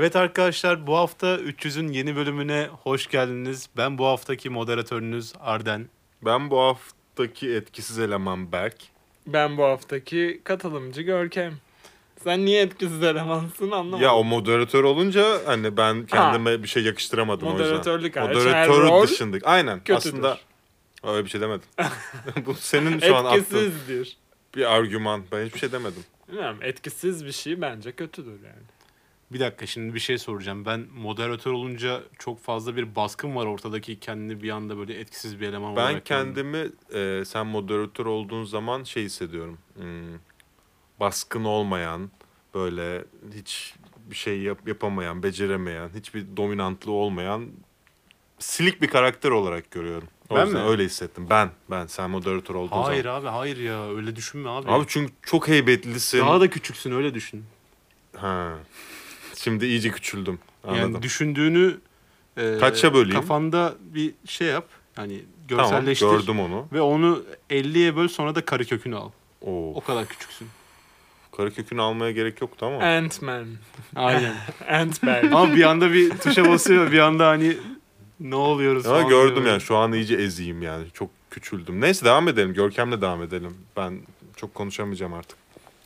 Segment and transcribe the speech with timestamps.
[0.00, 3.68] Evet arkadaşlar bu hafta 300'ün yeni bölümüne hoş geldiniz.
[3.76, 5.88] Ben bu haftaki moderatörünüz Arden.
[6.24, 8.76] Ben bu haftaki etkisiz eleman Berk.
[9.26, 11.54] Ben bu haftaki katılımcı Görkem.
[12.24, 14.00] Sen niye etkisiz elemansın anlamadım.
[14.00, 18.26] Ya o moderatör olunca hani ben kendime bir şey yakıştıramadım o Moderatörlük yüzden.
[18.26, 19.46] hariç her dışındaki.
[19.46, 19.78] Aynen.
[19.78, 19.96] kötüdür.
[19.96, 20.38] Aslında
[21.04, 21.68] öyle bir şey demedim.
[22.46, 24.16] bu senin şu an attığın Etkisizdir.
[24.56, 25.22] bir argüman.
[25.32, 26.04] Ben hiçbir şey demedim.
[26.28, 28.79] Bilmiyorum etkisiz bir şey bence kötüdür yani.
[29.32, 30.64] Bir dakika şimdi bir şey soracağım.
[30.66, 35.48] Ben moderatör olunca çok fazla bir baskın var ortadaki kendini bir anda böyle etkisiz bir
[35.48, 36.06] eleman Ben olarak.
[36.06, 36.34] görüyorum.
[36.34, 36.70] kendimi
[37.00, 39.58] e, sen moderatör olduğun zaman şey hissediyorum.
[39.74, 40.18] Hmm,
[41.00, 42.10] baskın olmayan,
[42.54, 43.74] böyle hiç
[44.10, 47.46] bir şey yap- yapamayan, beceremeyen, hiçbir dominantlığı olmayan
[48.38, 50.08] silik bir karakter olarak görüyorum.
[50.30, 50.58] O Ben mi?
[50.58, 51.26] öyle hissettim.
[51.30, 53.20] Ben, ben sen moderatör olduğun Hayır zaman.
[53.20, 54.70] abi hayır ya öyle düşünme abi.
[54.70, 56.18] Abi çünkü çok heybetlisin.
[56.20, 57.44] Daha da küçüksün öyle düşün.
[58.16, 58.54] Ha.
[59.44, 60.38] Şimdi iyice küçüldüm.
[60.64, 60.92] Anladım.
[60.92, 61.78] Yani düşündüğünü
[62.36, 63.20] e, Kaça böleyim?
[63.20, 64.68] Kafanda bir şey yap.
[64.96, 66.06] Hani tamam görselleştir.
[66.06, 66.66] gördüm onu.
[66.72, 69.10] Ve onu 50'ye böl sonra da karekökünü al.
[69.40, 69.72] Oo.
[69.74, 70.48] O kadar küçüksün.
[71.36, 72.76] Karakökünü almaya gerek yoktu ama.
[72.76, 73.46] Ant-Man.
[73.96, 74.34] Aynen.
[74.68, 75.22] Ant-Man.
[75.32, 77.56] Ama bir anda bir tuşa basıyor bir anda hani
[78.20, 80.84] ne oluyoruz Ama gördüm yani şu an iyice eziyim yani.
[80.94, 81.80] Çok küçüldüm.
[81.80, 82.54] Neyse devam edelim.
[82.54, 83.54] Görkem'le devam edelim.
[83.76, 84.00] Ben
[84.36, 85.39] çok konuşamayacağım artık.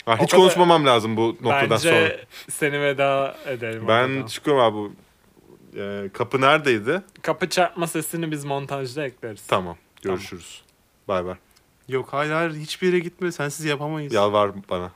[0.06, 2.16] Ha, hiç kadar- konuşmamam lazım bu noktadan Bence sonra.
[2.50, 3.84] seni veda edelim.
[3.88, 4.26] Ben oradan.
[4.26, 4.74] çıkıyorum abi.
[4.76, 4.92] bu-
[5.80, 7.02] e, kapı neredeydi?
[7.22, 9.46] Kapı çarpma sesini biz montajda ekleriz.
[9.46, 9.76] Tamam.
[10.02, 10.62] Görüşürüz.
[11.08, 11.34] Bay bay.
[11.88, 14.12] Yok hayır hayır hiçbir yere gitme sensiz yapamayız.
[14.12, 14.90] Yalvar bana.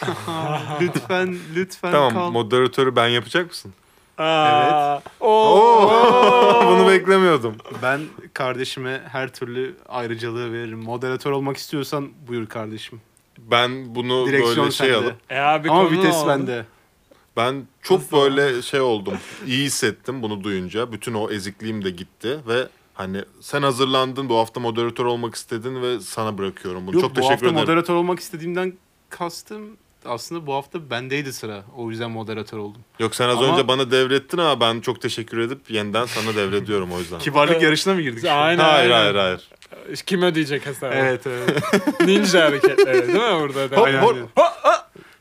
[0.80, 2.30] lütfen lütfen tamam kal.
[2.30, 3.72] moderatörü ben yapacak mısın?
[4.18, 5.28] Aa, Oo.
[5.30, 7.56] Oo, bunu beklemiyordum.
[7.82, 8.00] Ben
[8.34, 10.78] kardeşime her türlü ayrıcalığı veririm.
[10.78, 13.00] Moderatör olmak istiyorsan buyur kardeşim.
[13.38, 14.96] Ben bunu Direksiyon böyle şey sende.
[15.06, 16.28] alıp E abi Ama konu vites oldu.
[16.28, 16.64] bende.
[17.36, 18.16] Ben çok Nasıl?
[18.16, 19.14] böyle şey oldum.
[19.46, 20.92] İyi hissettim bunu duyunca.
[20.92, 26.00] Bütün o ezikliğim de gitti ve hani sen hazırlandın bu hafta moderatör olmak istedin ve
[26.00, 26.94] sana bırakıyorum bunu.
[26.94, 27.60] Yok çok bu teşekkür hafta ederim.
[27.60, 28.72] moderatör olmak istediğimden
[29.10, 31.64] kastım aslında bu hafta bendeydi sıra.
[31.76, 32.80] O yüzden moderatör oldum.
[32.98, 36.92] Yok sen az Ama- önce bana devrettin ama ben çok teşekkür edip yeniden sana devrediyorum
[36.92, 37.18] o yüzden.
[37.28, 37.62] Kibarlık Evet.
[37.62, 38.20] yarışına mı girdik?
[38.22, 38.36] şu an?
[38.38, 38.64] Aynen.
[38.64, 39.48] hayır hayır hayır.
[40.06, 40.94] Kim ödeyecek hesabı?
[40.94, 41.62] Evet evet.
[42.06, 43.70] Ninja hareketleri değil mi burada?
[43.70, 43.76] da?
[43.76, 44.02] Hop, Aynen.
[44.02, 44.16] hop.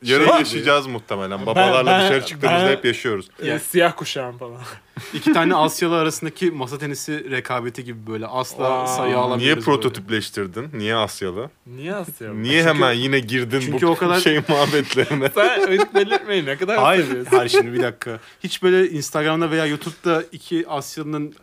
[0.03, 1.45] Yarın Şey yaşayacağız muhtemelen.
[1.45, 3.27] Babalarla ben- dışarı çıktığımızda ben- hep yaşıyoruz.
[3.39, 4.57] Ee, Ya- Siyah kuşağım falan.
[5.13, 9.43] İki tane Asyalı arasındaki masa tenisi rekabeti gibi böyle asla Aa, sayı alamıyoruz.
[9.43, 9.65] Niye böyle.
[9.65, 10.69] prototipleştirdin?
[10.73, 11.49] Niye Asyalı?
[11.67, 12.33] Niye Asya?
[12.33, 15.29] Niye Çünkü- hemen yine girdin çünkü bu o kadar- şey muhabbetlerine?
[15.35, 18.19] Sen belirtmeyin ne kadar Hayır, hayır şimdi bir dakika.
[18.43, 21.35] Hiç böyle Instagram'da veya YouTube'da iki Asyalı'nın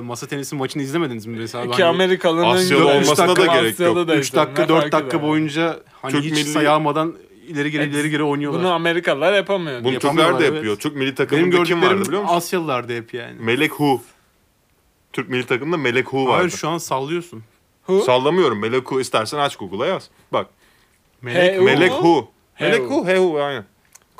[0.00, 1.64] masa tenisi maçını izlemediniz mi mesela?
[1.64, 4.08] İki Hani Amerikalı'nın Asyalı olmasına üç da dakika gerek yok.
[4.08, 7.14] da 3 izler, dakika ne 4 farkı dakika boyunca hani Türk hiç milli- sayı almadan
[7.48, 8.60] ileri geri Evet, ileri geri oynuyorlar.
[8.62, 9.84] Bunu Amerikalılar yapamıyor.
[9.84, 10.54] Bunu Türkler de evet.
[10.54, 10.76] yapıyor.
[10.76, 12.34] Türk milli Benim takımında kim vardı biliyor musun?
[12.36, 13.36] Asyalılar da hep yani.
[13.40, 14.02] Melek Hu.
[15.12, 16.36] Türk milli takımında Melek Hu vardı.
[16.36, 17.42] Hayır şu an sallıyorsun.
[17.82, 18.00] Hu?
[18.00, 18.58] Sallamıyorum.
[18.60, 20.10] Melek Hu istersen aç Google'a yaz.
[20.32, 20.46] Bak.
[21.22, 21.64] Melek He, Hu.
[21.64, 22.28] Melek Hu.
[22.60, 22.90] Melek Hu.
[23.04, 23.64] Hu, He Hu aynen.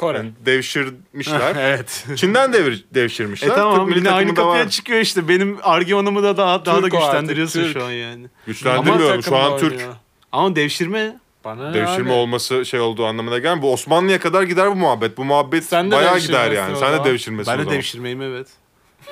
[0.00, 0.16] Kore.
[0.16, 1.56] Yani devşirmişler.
[1.60, 2.06] evet.
[2.16, 3.48] Çin'den devir, E devşirmişler.
[3.48, 4.68] Türk tamam milli yine aynı kapıya var.
[4.70, 5.28] çıkıyor işte.
[5.28, 7.72] Benim argümanımı da daha, daha da Türk artık, güçlendiriyorsun Türk.
[7.72, 8.26] şu an yani.
[8.46, 9.22] Güçlendirmiyorum.
[9.22, 9.72] Şu an Türk.
[9.72, 9.94] oynuyor.
[10.32, 12.18] Ama devşirme Bana Devşirme abi?
[12.18, 13.62] olması şey olduğu anlamına gelmiyor.
[13.62, 15.16] Bu Osmanlı'ya kadar gider bu muhabbet.
[15.16, 16.76] Bu muhabbet Sen de bayağı gider yani.
[16.76, 18.48] Sen de devşirmesin ben o de devşirmeyim evet.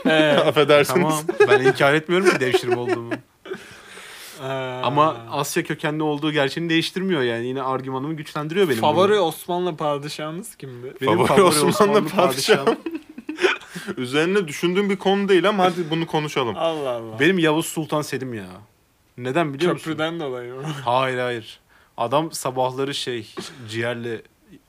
[0.06, 0.10] Ee,
[0.46, 1.24] Affedersiniz.
[1.38, 1.50] Tamam.
[1.60, 3.10] ben inkar etmiyorum ki devşirme olduğumu.
[4.42, 7.46] Ee, Ama Asya kökenli olduğu gerçeğini değiştirmiyor yani.
[7.46, 8.80] Yine argümanımı güçlendiriyor benim.
[8.80, 9.20] favori bunu.
[9.20, 10.94] Osmanlı padişahımız kimdi?
[11.00, 12.76] Benim Favori favori, Osmanlı Osmanlı, padişahım.
[13.96, 16.56] Üzerine düşündüğüm bir konu değil ama hadi bunu konuşalım.
[16.58, 17.18] Allah Allah.
[17.20, 18.46] Benim Yavuz Sultan Selim ya.
[19.18, 19.84] Neden biliyor musun?
[19.84, 20.62] Köprüden dolayı mı?
[20.84, 21.60] Hayır hayır.
[21.96, 23.34] Adam sabahları şey
[23.68, 24.22] ciğerle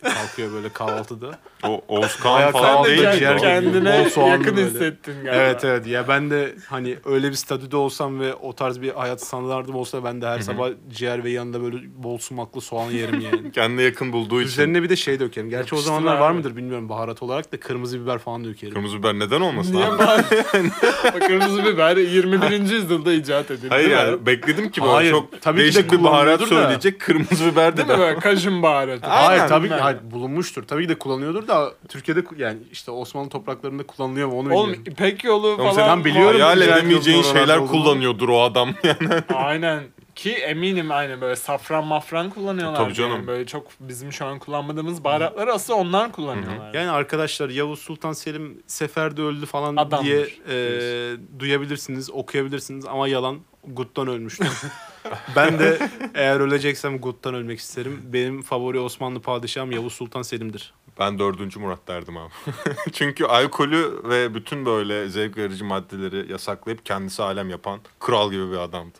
[0.03, 1.39] kalkıyor böyle kahvaltıda.
[1.67, 3.41] O Oğuzkan Bayağı falan de değil miydi o?
[3.41, 3.95] kendine
[4.27, 4.67] yakın böyle.
[4.67, 5.35] hissettin galiba.
[5.35, 9.21] Evet evet ya ben de hani öyle bir statüde olsam ve o tarz bir hayat
[9.21, 13.51] standartım olsa ben de her sabah ciğer ve yanında böyle bol sumaklı soğan yerim yani.
[13.53, 14.51] Kendine yakın bulduğu için.
[14.51, 15.49] Üzerine bir de şey dökerim.
[15.49, 16.37] Gerçi o zamanlar var abi.
[16.37, 18.73] mıdır bilmiyorum baharat olarak da kırmızı biber falan dökerim.
[18.73, 19.99] Kırmızı biber neden olmasın Niye abi?
[19.99, 22.51] Bak kırmızı biber 21.
[22.51, 23.69] yüzyılda icat edildi.
[23.69, 26.45] Hayır değil yani bekledim ki böyle Hayır, çok tabii ki de değişik bir baharat da.
[26.45, 26.99] söyleyecek.
[26.99, 29.07] Kırmızı biber Değil de mi böyle kajun baharatı?
[29.07, 30.63] Hayır tabii ki hayır, bulunmuştur.
[30.63, 34.83] Tabii ki de kullanıyordur da Türkiye'de yani işte Osmanlı topraklarında kullanılıyor mu onu Oğlum bilmiyorum.
[34.91, 35.73] İpek yolu Oğlum falan.
[35.73, 37.71] sen biliyorum hayal güzel edemeyeceğin şeyler olduğunu.
[37.71, 38.73] kullanıyordur o adam.
[39.33, 39.83] Aynen.
[40.15, 42.77] Ki eminim aynı böyle safran mafran kullanıyorlar.
[42.77, 43.11] Tabii canım.
[43.11, 46.73] Yani böyle çok bizim şu an kullanmadığımız baharatları aslında onlar kullanıyorlar.
[46.73, 53.39] Yani arkadaşlar Yavuz Sultan Selim seferde öldü falan Adammış diye e, duyabilirsiniz, okuyabilirsiniz ama yalan.
[53.67, 54.47] Gut'tan ölmüştür.
[55.35, 58.01] ben de eğer öleceksem Gut'tan ölmek isterim.
[58.03, 60.73] Benim favori Osmanlı padişahım Yavuz Sultan Selim'dir.
[60.99, 62.31] Ben dördüncü Murat derdim abi.
[62.93, 68.57] Çünkü alkolü ve bütün böyle zevk verici maddeleri yasaklayıp kendisi alem yapan kral gibi bir
[68.57, 68.97] adamdı.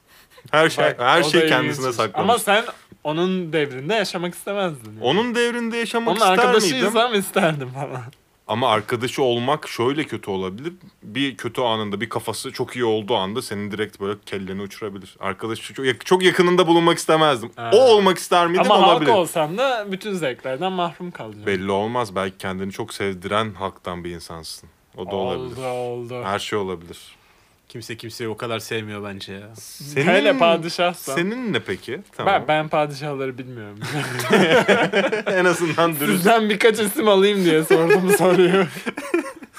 [0.51, 1.57] Her şey Bak, her o da şeyi ilginç.
[1.57, 2.29] kendisine saklamış.
[2.29, 2.65] Ama sen
[3.03, 4.91] onun devrinde yaşamak istemezdin.
[4.93, 5.03] yani.
[5.03, 6.45] Onun devrinde yaşamak onun ister miydim?
[6.47, 8.03] arkadaşıysam isterdim falan.
[8.49, 10.73] Ama arkadaşı olmak şöyle kötü olabilir.
[11.03, 15.17] Bir kötü anında bir kafası çok iyi olduğu anda senin direkt böyle kelleni uçurabilir.
[15.19, 17.51] Arkadaşı çok, çok yakınında bulunmak istemezdim.
[17.55, 17.71] Ha.
[17.73, 18.71] O olmak ister miydim?
[18.71, 19.09] Ama olabilir.
[19.09, 21.45] halk olsan da bütün zevklerden mahrum kalacaksın.
[21.47, 22.15] Belli olmaz.
[22.15, 24.69] Belki kendini çok sevdiren halktan bir insansın.
[24.97, 25.57] O da olabilir.
[25.57, 26.23] Oldu oldu.
[26.23, 26.97] Her şey olabilir.
[27.69, 29.55] Kimse kimseyi o kadar sevmiyor bence ya.
[29.55, 31.15] Senin, Hele padişahsan.
[31.15, 31.99] Senin ne peki?
[32.17, 32.33] Tamam.
[32.33, 33.79] Ben, ben padişahları bilmiyorum.
[35.27, 36.15] en azından dürüst.
[36.15, 38.65] Sizden birkaç isim alayım diye sordum soruyu.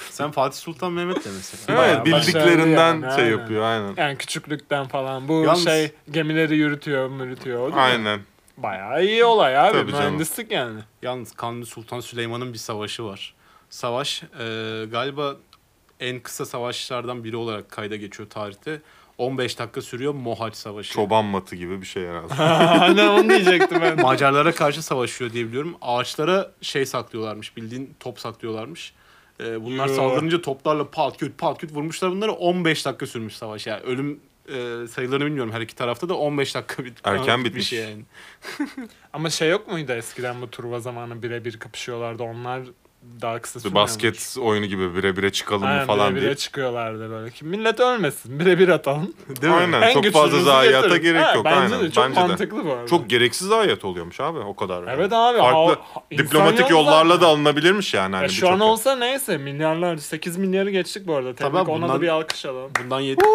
[0.09, 1.77] Sen Fatih Sultan Mehmet de mesela.
[1.79, 3.93] Bayağı Evet, bildiklerinden şey yani, yapıyor aynen.
[3.97, 5.27] Yani küçüklükten falan.
[5.27, 7.71] Bu Yalnız- şey gemileri yürütüyor, mürütüyor.
[7.75, 8.19] Aynen.
[8.57, 9.71] Bayağı iyi olay abi.
[9.77, 10.05] Tabii canım.
[10.05, 10.79] Mühendislik yani.
[11.01, 13.33] Yalnız Kanuni Sultan Süleyman'ın bir savaşı var.
[13.69, 14.45] Savaş e,
[14.91, 15.35] galiba
[16.01, 18.81] en kısa savaşlardan biri olarak kayda geçiyor tarihte.
[19.17, 20.93] 15 dakika sürüyor Mohaç Savaşı.
[20.93, 22.33] Çoban matı gibi bir şey herhalde.
[22.83, 24.01] Aynen onu diyecektim ben.
[24.01, 25.75] Macarlara karşı savaşıyor diye biliyorum.
[25.81, 27.57] Ağaçlara şey saklıyorlarmış.
[27.57, 28.93] Bildiğin top saklıyorlarmış.
[29.39, 29.95] E, bunlar Yo.
[29.95, 32.31] saldırınca toplarla pat küt pat küt vurmuşlar bunları.
[32.31, 33.67] 15 dakika sürmüş savaş.
[33.67, 37.67] Yani ölüm e, sayılarını bilmiyorum her iki tarafta da 15 dakika bit Erken bir bitmiş.
[37.67, 38.03] şey yani.
[39.13, 42.23] Ama şey yok muydu eskiden bu turva zamanı birebir kapışıyorlardı.
[42.23, 42.61] Onlar
[43.21, 43.91] daha kısa Bir sürüyormuş.
[43.91, 46.35] basket oyunu gibi bire bire çıkalım mı Aynen, falan bire bire diye.
[46.35, 47.29] çıkıyorlardı böyle.
[47.31, 48.39] Ki millet ölmesin.
[48.39, 49.13] Birebir atalım.
[49.41, 49.59] Değil mi?
[49.59, 49.81] Aynen.
[49.81, 51.03] En çok fazla zayiata getirin.
[51.03, 51.45] gerek Ha, yok.
[51.45, 51.85] Bence Aynen.
[51.87, 52.27] de çok Bence de.
[52.27, 52.87] mantıklı bu arada.
[52.87, 54.83] Çok gereksiz zayiat oluyormuş abi o kadar.
[54.87, 55.37] Evet abi.
[55.37, 58.15] Farklı ha- diplomatik yollarla da alınabilirmiş yani.
[58.15, 61.35] Hani Ya şu an olsa neyse milyarlar 8 milyarı geçtik bu arada.
[61.35, 62.71] Tebrik Tabii abi, ona da bir alkış alalım.
[62.83, 63.25] Bundan 7 Ee,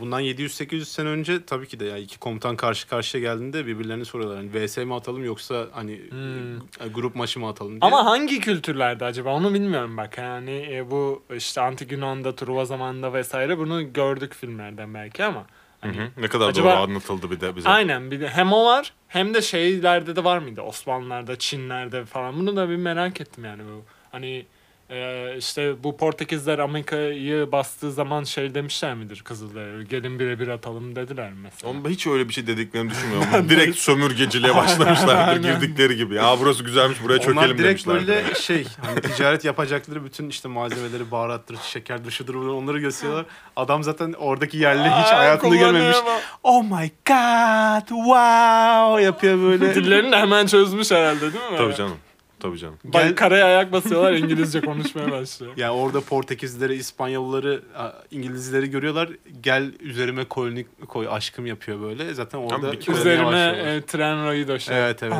[0.00, 4.36] Bundan 700-800 sene önce tabii ki de yani iki komutan karşı karşıya geldiğinde birbirlerini soruyorlar.
[4.38, 6.56] Hani VS mi atalım yoksa hani Hmm.
[6.56, 7.90] e, grup maçı mı atalım diye.
[7.92, 10.18] Ama hangi kültürlerde acaba onu bilmiyorum bak.
[10.18, 15.40] Yani e, bu işte antik Yunan'da Truva zamanında vesaire bunu gördük filmlerden belki ama.
[15.40, 15.44] Hı
[15.80, 16.08] Hani, hı.
[16.16, 17.68] Ne kadar Acaba- doğru anlatıldı bir de bize.
[17.68, 20.60] Aynen bir de hem o var hem de şeylerde de var mıydı?
[20.62, 22.36] Osmanlılar'da, Çinler'de falan.
[22.38, 23.84] Bunu da bir merak ettim yani bu.
[24.12, 24.46] Hani
[24.90, 29.88] e, işte bu Portekizler Amerika'yı bastığı zaman şey demişler midir Kızılderili?
[29.88, 31.70] Gelin birebir atalım dediler mi mesela.
[31.70, 33.48] Ama hiç öyle bir şey dediklerini düşünmüyorum.
[33.48, 36.14] Direkt sömürgeciliğe başlamışlardır girdikleri gibi.
[36.14, 38.06] Ya burası güzelmiş buraya çökelim Onlar direkt demişlerdir.
[38.08, 43.26] böyle şey hani ticaret yapacakları bütün işte malzemeleri baharattır, şeker dışıdır onları gösteriyorlar.
[43.56, 45.96] Adam zaten oradaki yerli hiç Aa, hayatında kullanıyor görmemiş.
[46.42, 49.74] Oh my god, wow yapıyor böyle.
[49.74, 51.56] Dillerini hemen çözmüş herhalde değil mi?
[51.58, 51.96] Tabii canım.
[52.40, 52.78] Tabii canım.
[52.84, 55.52] Bak Gel- karaya ayak basıyorlar İngilizce konuşmaya başlıyor.
[55.56, 57.62] Ya orada Portekizlileri, İspanyolları,
[58.10, 59.10] İngilizleri görüyorlar.
[59.40, 62.14] Gel üzerime koloni koy aşkım yapıyor böyle.
[62.14, 64.74] Zaten orada bir kere koloniye Üzerime e, tren rayı döşe.
[64.74, 65.14] Evet evet.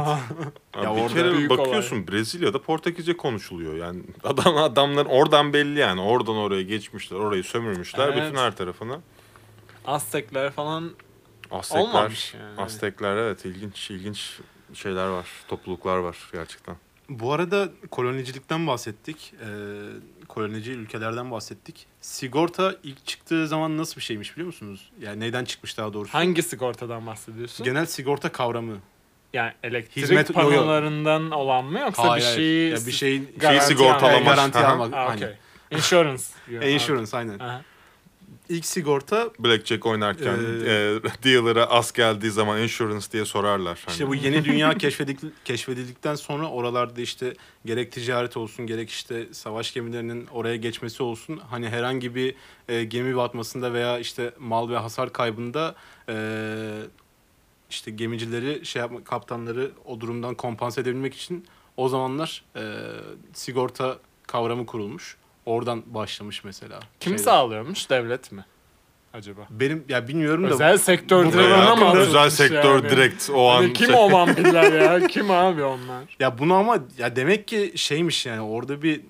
[0.76, 3.74] Ya bir orada kere büyük bakıyorsun Brezilya'da Portekizce konuşuluyor.
[3.74, 6.00] Yani adam adamlar oradan belli yani.
[6.00, 7.16] Oradan oraya geçmişler.
[7.16, 8.08] Orayı sömürmüşler.
[8.08, 8.22] Evet.
[8.26, 9.00] Bütün her tarafını.
[9.86, 10.90] Aztekler falan
[11.50, 11.82] Aztekler.
[11.82, 12.60] Olmamış yani.
[12.60, 14.38] Aztekler evet ilginç ilginç
[14.74, 15.26] şeyler var.
[15.48, 16.76] Topluluklar var gerçekten.
[17.08, 19.32] Bu arada kolonicilikten bahsettik.
[19.40, 19.46] Ee,
[20.28, 21.86] kolonici ülkelerden bahsettik.
[22.00, 24.90] Sigorta ilk çıktığı zaman nasıl bir şeymiş biliyor musunuz?
[25.00, 26.14] Yani neyden çıkmış daha doğrusu?
[26.14, 27.64] hangi sigortadan bahsediyorsun?
[27.64, 28.76] Genel sigorta kavramı.
[29.32, 32.36] yani elektrik Hizmet- panolarından olan mı yoksa Hayır, bir hayır.
[32.36, 34.24] şey Ya bir şeyin Garanti almak.
[34.24, 34.66] Garanti Aha.
[34.72, 34.92] almak.
[34.92, 35.16] Ha, Aynen.
[35.16, 35.36] okey.
[35.70, 36.22] Insurance.
[36.74, 37.38] Insurance aynen.
[37.38, 37.62] Aha.
[38.48, 43.78] İlk sigorta Blackjack oynarken Ee, e, dealer'a az geldiği zaman insurance diye sorarlar.
[43.84, 43.92] Hani.
[43.92, 49.74] İşte bu yeni dünya keşfedik, keşfedildikten sonra oralarda işte gerek ticaret olsun gerek işte savaş
[49.74, 52.34] gemilerinin oraya geçmesi olsun hani herhangi bir
[52.68, 55.74] e, gemi batmasında veya işte mal ve hasar kaybında
[56.08, 56.16] e,
[57.70, 62.62] işte gemicileri şey yapma, kaptanları o durumdan kompanse edebilmek için o zamanlar e,
[63.32, 65.16] sigorta kavramı kurulmuş.
[65.48, 66.80] Oradan başlamış mesela.
[67.00, 67.24] Kim Şeyler.
[67.24, 67.90] sağlıyormuş?
[67.90, 68.44] Devlet mi?
[69.14, 69.40] Acaba?
[69.50, 72.90] Benim ya bilmiyorum da Özel sektör Bu- direkt Veya ona mı atılmış özel sektör yani?
[72.90, 75.06] direkt o an Hani kim şey- o vampirler ya?
[75.06, 76.02] Kim abi onlar?
[76.20, 79.02] Ya bunu ama ya demek ki şeymiş yani orada bir e,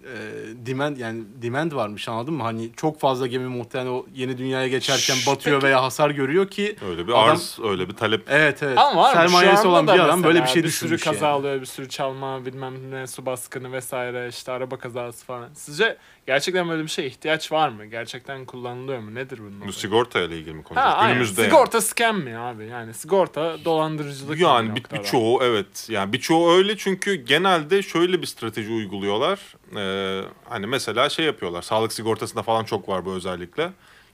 [0.67, 2.43] demand yani demand varmış anladın mı?
[2.43, 5.67] Hani çok fazla gemi muhtemelen o yeni dünyaya geçerken Şşş, batıyor peki.
[5.67, 8.25] veya hasar görüyor ki öyle bir Adam- arz, öyle bir talep.
[8.29, 8.79] evet evet.
[8.79, 9.23] Ama var mı?
[9.23, 11.37] Şu Sermayesi anda olan da bir adam böyle bir şey bir sürü düşünmüş kaza yani.
[11.37, 15.49] oluyor, bir sürü çalma, bilmem ne, su baskını vesaire, işte araba kazası falan.
[15.55, 15.97] Sizce
[16.29, 17.87] gerçekten böyle bir şeye ihtiyaç var mı?
[17.87, 19.15] Gerçekten kullanılıyor mu?
[19.15, 19.67] Nedir bunun?
[19.67, 20.95] Bu sigorta ile ilgili mi Ha, konuşuyoruz?
[20.97, 21.13] aynen.
[21.15, 21.51] Günümüzde yani.
[21.51, 22.67] Sigorta scam mi abi?
[22.67, 24.41] Yani sigorta dolandırıcılık.
[24.41, 25.87] Yani bir birçoğu evet.
[25.89, 29.41] Yani birçoğu öyle çünkü genelde şöyle bir strateji uyguluyorlar.
[29.77, 31.63] Ee, hani mesela şey yapıyorlar.
[31.63, 33.73] Sağlık sigortasında falan çok var bu özellikle.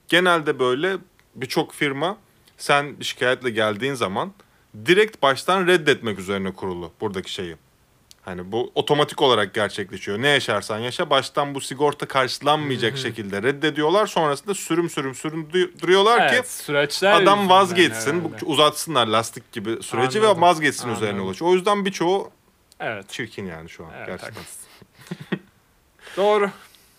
[0.08, 0.96] Genelde böyle
[1.34, 2.16] birçok firma
[2.58, 4.32] sen şikayetle geldiğin zaman
[4.86, 7.56] direkt baştan reddetmek üzerine kurulu buradaki şeyi.
[8.24, 10.22] Hani bu otomatik olarak gerçekleşiyor.
[10.22, 14.06] Ne yaşarsan yaşa baştan bu sigorta karşılanmayacak şekilde reddediyorlar.
[14.06, 18.24] Sonrasında sürüm sürüm sürüm du- duruyorlar ki Evet, süreçler adam vazgeçsin.
[18.24, 21.26] Bu uzatsınlar lastik gibi süreci Anladım, ve vazgeçsin üzerine anladım.
[21.26, 21.50] ulaşıyor.
[21.50, 22.30] O yüzden birçoğu
[22.80, 23.08] Evet.
[23.08, 24.44] çirkin yani şu an evet gerçekten.
[26.16, 26.50] Doğru.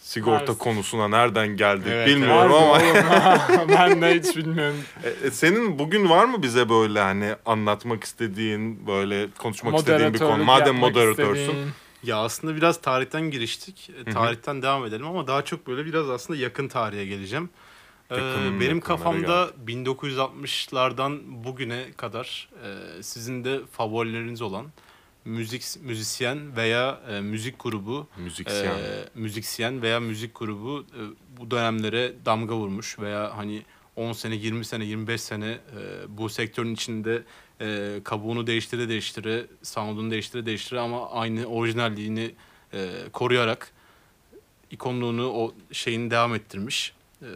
[0.06, 0.58] Sigorta Maalesef.
[0.58, 4.78] konusuna nereden geldik Evet, bilmiyorum Harbi ama ben de hiç bilmiyorum.
[5.24, 10.44] E, senin bugün var mı bize böyle hani anlatmak istediğin böyle konuşmak istediğin bir konu?
[10.44, 11.42] Madem moderatörsün.
[11.42, 11.68] istediğin-
[12.04, 13.90] Ya aslında biraz tarihten giriştik.
[14.06, 14.12] E.
[14.12, 17.50] Tarihten devam edelim ama daha çok böyle biraz aslında yakın tarihe geleceğim.
[18.12, 24.66] Ee, Yakın, benim kafamda 1960'lardan bugüne kadar e, sizin de favorileriniz olan
[25.26, 28.66] müzik müzisyen veya e, müzik grubu Müzisyen.
[28.66, 31.02] e, müzisyen veya müzik grubu e,
[31.40, 33.62] bu dönemlere damga vurmuş veya hani
[33.96, 35.60] 10 sene, 20 sene, 25 sene e,
[36.18, 37.24] bu sektörün içinde
[37.62, 42.36] e, kabuğunu değiştire değiştire, sound'unu değiştire değiştire ama aynı orijinalliğini
[42.74, 43.72] e, koruyarak
[44.72, 46.94] ikonluğunu o şeyini devam ettirmiş.
[47.22, 47.28] E,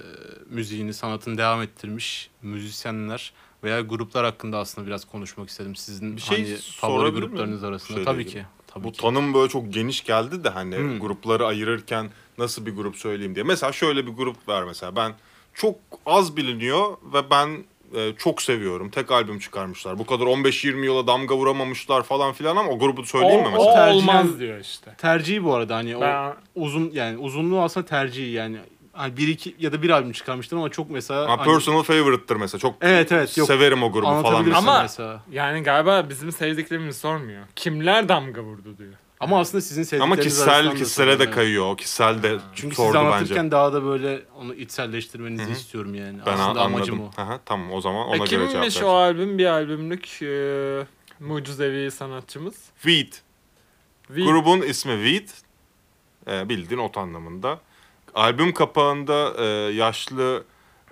[0.50, 5.75] müziğini, sanatını devam ettirmiş müzisyenler veya gruplar hakkında aslında biraz konuşmak istedim.
[5.75, 7.98] Sizin Bir şey hani favori gruplarınız arasında.
[7.98, 8.46] Şeyle Tabii ki.
[8.68, 9.01] Tabii Bu ki.
[9.01, 11.00] tanım böyle çok geniş geldi de hani Hmm.
[11.00, 13.44] grupları ayırırken nasıl bir grup söyleyeyim diye.
[13.46, 15.13] Mesela şöyle bir grup var mesela ben
[15.54, 15.75] çok
[16.06, 17.63] az biliniyor ve ben
[17.96, 18.89] e, çok seviyorum.
[18.89, 20.00] Tek albüm çıkarmışlar.
[20.00, 23.92] Bu kadar 15-20 yıla damga vuramamışlar falan filan ama o grubu söyleyeyim mi o, mesela?
[23.92, 24.96] o olmaz diyor işte.
[24.98, 28.58] Tercihi bu arada hani o Ben uzun yani uzunluğu aslında tercihi yani
[29.00, 32.36] hani bir iki ya da bir albüm çıkarmıştır ama çok mesela Ama hani- personal favorite'tır
[32.36, 32.60] mesela.
[32.60, 34.39] Çok Evet evet yok severim o grubu falan.
[34.46, 34.58] mesela.
[34.58, 35.24] Ama- mesela.
[35.32, 37.44] yani galiba bizim sevdiklerimizi sormuyor.
[37.56, 38.94] Kimler damga vurdu diyor.
[39.20, 41.72] Ama aslında sizin Ama sevdikleriniz kişisel arasından da kişisele de kayıyor.
[41.72, 43.51] O kişisel de Çünkü siz sordu anlatırken bence.
[43.51, 45.51] daha da böyle onu içselleştirmenizi Hı hı.
[45.51, 46.20] istiyorum yani.
[46.25, 47.13] Ben aslında amacım anladım.
[47.18, 47.22] o.
[47.22, 49.38] Aha, tamam o zaman ona E göre cevap kimmiş o albüm?
[49.38, 50.86] Bir albümlük e,
[51.20, 52.56] mucizevi sanatçımız.
[52.75, 53.13] Weed.
[54.12, 55.29] Vi- Grubun ismi Weed.
[56.27, 57.60] Ee, bildiğin ot anlamında.
[58.13, 60.44] Albüm kapağında e, yaşlı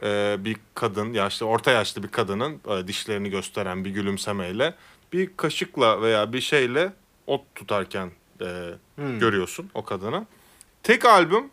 [0.04, 4.74] e, bir kadın, yaşlı orta yaşlı bir kadının e, dişlerini gösteren bir gülümsemeyle
[5.14, 6.94] bir kaşıkla veya bir şeyle
[7.28, 8.46] ot tutarken e,
[8.96, 9.20] Hmm.
[9.20, 10.26] görüyorsun o kadını.
[10.84, 11.44] Tek albüm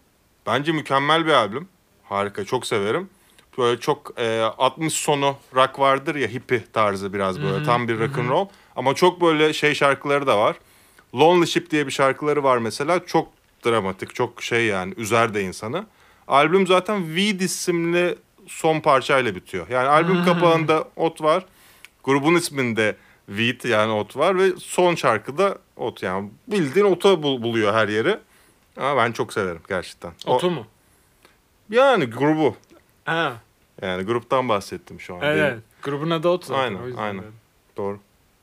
[0.47, 1.69] bence mükemmel bir albüm.
[2.05, 3.09] Harika çok severim.
[3.59, 7.99] Böyle çok e, 60 sonu rock vardır ya hippie tarzı biraz böyle hı, tam bir
[7.99, 8.47] rock and roll.
[8.77, 10.57] Ama çok böyle şey şarkıları da var.
[11.15, 13.07] Lonely Ship diye bir şarkıları var mesela.
[13.07, 13.29] Çok
[13.65, 15.87] dramatik, çok şey yani üzer de insanı.
[16.29, 18.15] Albüm zaten Weed isimli
[18.47, 19.69] son parçayla bitiyor.
[19.69, 20.25] Yani albüm Hmm.
[20.25, 21.47] kapağında ot var.
[22.05, 27.75] Grubun isminde Weed yani ot var ve son şarkıda ot yani bildiğin ota bul- buluyor
[27.75, 28.19] her yeri.
[28.77, 30.13] Ama ben çok severim gerçekten.
[30.27, 30.67] O- Otu mu?
[31.71, 32.57] yani grubu.
[33.05, 33.33] Ha,
[33.83, 35.21] Yani gruptan bahsettim şu an.
[35.23, 35.59] evet.
[35.83, 36.63] Grubun adı Otu zaten.
[36.63, 37.23] Aynen, o aynen.
[37.23, 37.33] dedim.
[37.77, 37.99] Doğru.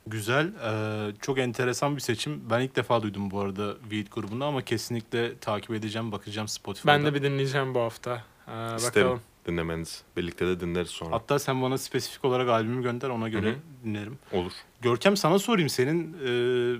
[0.08, 0.48] Güzel.
[0.64, 2.42] Ee, çok enteresan bir seçim.
[2.50, 6.94] Ben ilk defa duydum bu arada Weed grubunu ama kesinlikle takip edeceğim, bakacağım Spotify'da.
[6.94, 8.24] Ben de bir dinleyeceğim bu hafta.
[8.46, 9.22] Ha, İsterim bakalım.
[9.48, 10.04] dinlemeniz.
[10.18, 11.16] Birlikte de dinleriz sonra.
[11.16, 13.56] Hatta sen bana spesifik olarak albümü gönder ona göre Hı hı.
[13.86, 14.18] dinlerim.
[14.32, 14.52] Olur.
[14.82, 16.80] Görkem sana sorayım senin e,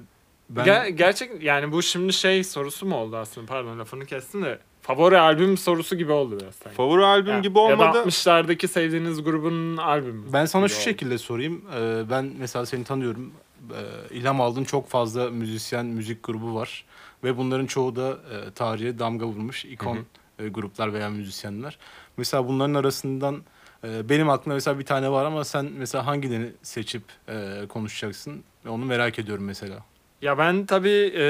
[0.50, 3.48] ben Ger- gerçek yani bu şimdi şey sorusu mu oldu aslında?
[3.48, 4.60] Pardon lafını kestim de.
[4.82, 6.76] Favori albüm sorusu gibi oldu biraz sanki.
[6.78, 7.84] Favori albüm Ya- gibi olmadı.
[7.84, 10.34] Ya da 60'lardaki sevdiğiniz grubun albümü.
[10.34, 10.84] Ben sana şu oldu.
[10.84, 11.62] şekilde sorayım.
[11.76, 13.32] Ee, ben mesela seni tanıyorum.
[13.72, 16.86] Ee, İlham aldığın çok fazla müzisyen, müzik grubu var.
[17.24, 20.00] Ve bunların çoğu da e, tarihe damga vurmuş ikon
[20.40, 21.78] e, gruplar veya müzisyenler.
[22.18, 23.42] Mesela bunların arasından
[23.84, 28.44] e, benim aklımda mesela bir tane var ama sen mesela hangilerini seçip e, konuşacaksın?
[28.70, 29.76] Onu merak ediyorum mesela.
[30.22, 31.26] Ya ben tabii e,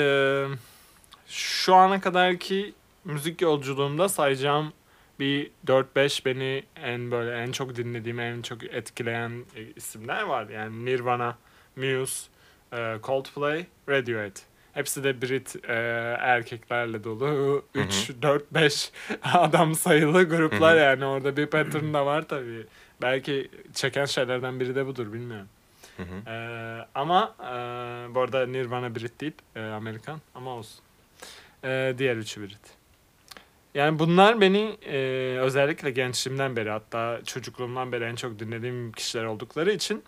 [1.28, 4.74] şu ana kadarki müzik yolculuğumda sayacağım
[5.20, 10.50] bir 4-5 beni en böyle en çok dinlediğim, en çok etkileyen e, isimler var.
[10.50, 11.38] Yani Nirvana,
[11.76, 12.30] Muse,
[12.74, 14.36] e, Coldplay, Radiohead.
[14.74, 15.74] Hepsi de Brit e,
[16.20, 17.66] erkeklerle dolu.
[17.76, 18.92] 3, 4, 5
[19.24, 20.84] adam sayılı gruplar Hı hı.
[20.84, 22.66] yani orada bir pattern da var tabii.
[23.02, 25.48] Belki çeken şeylerden biri de budur bilmiyorum.
[26.28, 27.46] Ee, ama e,
[28.16, 30.84] bu arada Nirvana Brit değil, e, Amerikan ama olsun.
[31.64, 32.81] Ee, diğer üçü Brit.
[33.76, 34.98] Yani bunlar beni e,
[35.40, 40.04] özellikle gençliğimden beri hatta çocukluğumdan beri en çok dinlediğim kişiler oldukları için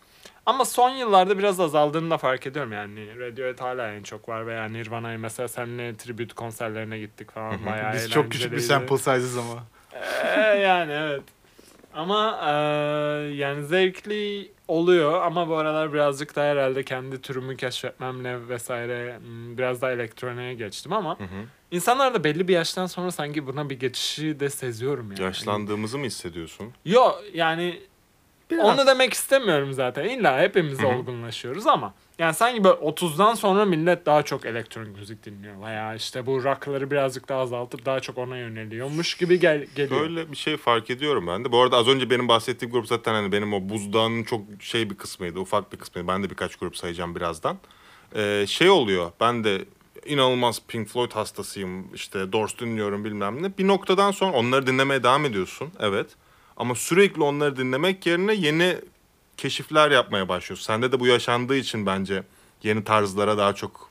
[0.45, 3.19] ama son yıllarda biraz azaldığını da fark ediyorum yani.
[3.19, 8.09] Radiohead hala en çok var veya Nirvana'yı mesela seninle tribute konserlerine gittik falan bayağı Biz
[8.09, 9.63] çok küçük bir sample size'ız ama.
[10.23, 11.21] Ee, yani evet.
[11.95, 12.51] Ama e,
[13.35, 19.81] yani zevkli oluyor ama bu aralar birazcık da herhalde kendi türümü keşfetmemle vesaire m, biraz
[19.81, 21.45] daha elektroniğe geçtim ama Hı hı.
[21.71, 25.21] insanlar da belli bir yaştan sonra sanki buna bir geçişi de seziyorum yani.
[25.21, 26.71] Yaşlandığımızı mı hissediyorsun?
[26.85, 27.81] Yo yani
[28.59, 30.03] onu demek istemiyorum zaten.
[30.03, 30.87] İlla hepimiz Hı hı.
[30.87, 35.61] olgunlaşıyoruz ama yani sanki böyle 30'dan sonra millet daha çok elektronik müzik dinliyor.
[35.61, 39.99] Veya işte bu rock'ları birazcık daha azaltıp daha çok ona yöneliyormuş gibi gel geliyor.
[39.99, 41.51] Şöyle bir şey fark ediyorum ben de.
[41.51, 44.95] Bu arada az önce benim bahsettiğim grup zaten hani benim o buzdağının çok şey bir
[44.95, 45.39] kısmıydı.
[45.39, 46.07] Ufak bir kısmıydı.
[46.07, 47.57] Ben de birkaç grup sayacağım birazdan.
[48.15, 49.11] Ee, şey oluyor.
[49.19, 49.65] Ben de
[50.05, 51.93] inanılmaz Pink Floyd hastasıyım.
[51.93, 53.57] İşte Doors dinliyorum bilmem ne.
[53.57, 55.69] Bir noktadan sonra onları dinlemeye devam ediyorsun.
[55.79, 56.07] Evet.
[56.57, 58.77] Ama sürekli onları dinlemek yerine yeni
[59.37, 60.65] keşifler yapmaya başlıyorsun.
[60.65, 62.23] Sende de bu yaşandığı için bence
[62.63, 63.89] yeni tarzlara daha çok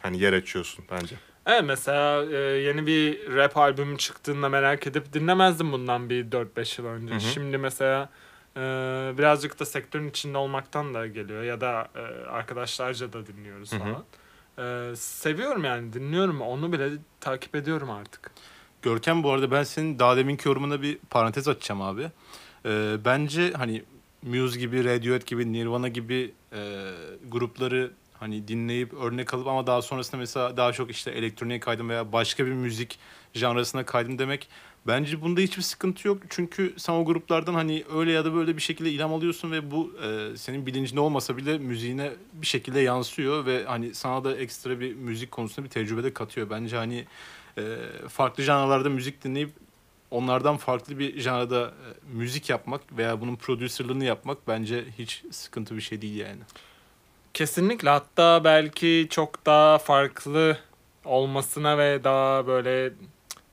[0.00, 1.16] hani yer açıyorsun bence.
[1.46, 6.88] Evet mesela e, yeni bir rap albümü çıktığında merak edip dinlemezdim bundan bir 4-5 yıl
[6.88, 7.12] önce.
[7.12, 7.20] Hı hı.
[7.20, 8.10] Şimdi mesela
[8.56, 8.60] e,
[9.18, 13.80] birazcık da sektörün içinde olmaktan da geliyor ya da e, arkadaşlarca da dinliyoruz Hı hı.
[13.80, 14.04] falan.
[14.92, 18.30] E, seviyorum yani dinliyorum onu bile takip ediyorum artık.
[18.82, 22.10] Görkem bu arada ben senin daha deminki yorumuna bir parantez açacağım abi.
[22.66, 23.84] Ee, bence hani
[24.22, 26.90] Muse gibi, Radiohead gibi, Nirvana gibi e,
[27.28, 32.12] grupları hani dinleyip örnek alıp ama daha sonrasında mesela daha çok işte elektroniğe kaydım veya
[32.12, 32.98] başka bir müzik
[33.34, 34.48] janrasına kaydım demek
[34.86, 36.22] bence bunda hiçbir sıkıntı yok.
[36.28, 39.92] Çünkü sen o gruplardan hani öyle ya da böyle bir şekilde ilham alıyorsun ve bu
[40.04, 44.94] e, senin bilincinde olmasa bile müziğine bir şekilde yansıyor ve hani sana da ekstra bir
[44.94, 46.50] müzik konusunda bir tecrübe de katıyor.
[46.50, 47.04] Bence hani
[47.58, 47.76] e,
[48.08, 49.50] farklı janralarda müzik dinleyip
[50.12, 55.80] onlardan farklı bir janrada e, müzik yapmak veya bunun prodüserlığını yapmak bence hiç sıkıntı bir
[55.80, 56.40] şey değil yani.
[57.34, 60.58] Kesinlikle hatta belki çok daha farklı
[61.04, 62.92] olmasına ve daha böyle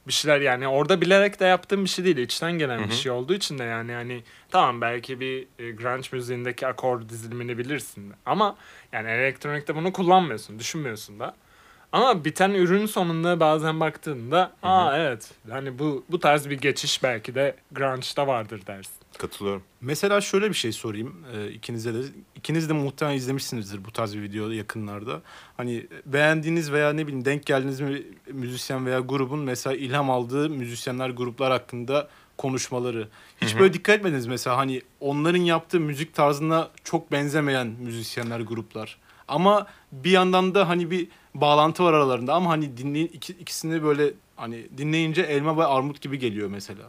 [0.07, 2.17] bir şeyler yani orada bilerek de yaptığım bir şey değil.
[2.17, 6.07] içten gelen Hı bir şey olduğu için de yani hani tamam belki bir e, grunge
[6.11, 8.13] müziğindeki akor dizilimini bilirsin de.
[8.25, 8.55] Ama
[8.91, 11.35] yani elektronikte bunu kullanmıyorsun, düşünmüyorsun da.
[11.91, 17.35] Ama biten ürün sonunda bazen baktığında aa evet hani bu bu tarz bir geçiş belki
[17.35, 18.93] de grunge'da vardır dersin.
[19.17, 19.63] Katılıyorum.
[19.81, 21.97] Mesela şöyle bir şey sorayım e, ikinize de.
[22.35, 25.21] İkiniz de muhtemelen izlemişsinizdir bu tarz bir video yakınlarda.
[25.57, 31.09] Hani beğendiğiniz veya ne bileyim denk geldiğiniz bir müzisyen veya grubun mesela ilham aldığı müzisyenler
[31.09, 33.07] gruplar hakkında konuşmaları.
[33.41, 33.59] Hiç Hı hı.
[33.59, 38.97] böyle dikkat etmediniz mesela hani onların yaptığı müzik tarzına çok benzemeyen müzisyenler gruplar.
[39.27, 44.13] Ama bir yandan da hani bir bağlantı var aralarında ama hani dinleyin iki, ikisini böyle
[44.35, 46.83] hani dinleyince elma ve armut gibi geliyor mesela.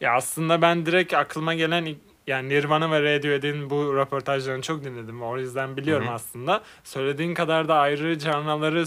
[0.00, 5.22] Ya aslında ben direkt aklıma gelen yani Nirvana ve Radiohead'in bu röportajlarını çok dinledim.
[5.22, 6.14] O yüzden biliyorum Hı hı.
[6.14, 6.62] aslında.
[6.84, 8.84] Söylediğin kadar da ayrı canlıları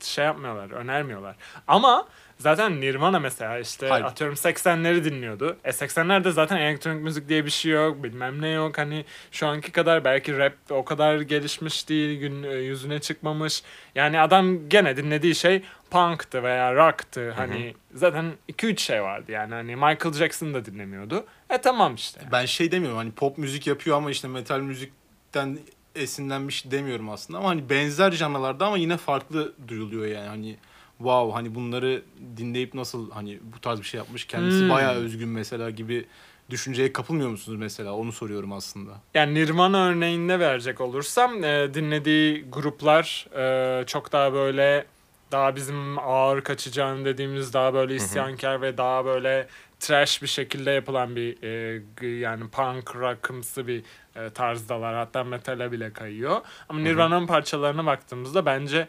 [0.00, 1.36] şey yapmıyorlar, önermiyorlar.
[1.68, 2.06] Ama
[2.44, 4.04] zaten Nirvana mesela işte Hayır.
[4.04, 5.56] atıyorum 80'leri dinliyordu.
[5.64, 8.78] E 80'lerde zaten elektronik müzik diye bir şey yok, bilmem ne yok.
[8.78, 13.62] Hani şu anki kadar belki rap o kadar gelişmiş değil, gün e, yüzüne çıkmamış.
[13.94, 17.30] Yani adam gene dinlediği şey punk'tı veya rock'tı.
[17.30, 19.54] Hani zaten 2-3 şey vardı yani.
[19.54, 21.24] Hani Michael Jackson da dinlemiyordu.
[21.50, 22.20] E tamam işte.
[22.32, 25.58] Ben şey demiyorum hani pop müzik yapıyor ama işte metal müzikten
[25.94, 30.56] esinlenmiş demiyorum aslında ama hani benzer janralarda ama yine farklı duyuluyor yani hani
[30.98, 32.02] wow hani bunları
[32.36, 34.70] dinleyip nasıl hani bu tarz bir şey yapmış kendisi Hmm.
[34.70, 36.06] bayağı özgün mesela gibi
[36.50, 38.90] düşünceye kapılmıyor musunuz mesela onu soruyorum aslında.
[39.14, 44.86] Yani Nirvana örneğinde verecek olursam e, dinlediği gruplar e, çok daha böyle
[45.32, 49.46] daha bizim ağır kaçacağını dediğimiz daha böyle isyankar ve daha böyle
[49.80, 53.82] trash bir şekilde yapılan bir e, yani punk rock'ımsı bir
[54.16, 54.94] e, tarzdalar.
[54.94, 56.40] Hatta metale bile kayıyor.
[56.68, 58.88] Ama Nirvana'nın parçalarına baktığımızda bence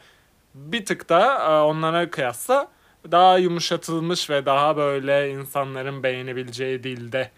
[0.56, 2.72] bir tık da e, onlara kıyasla
[3.12, 7.32] daha yumuşatılmış ve daha böyle insanların beğenebileceği dilde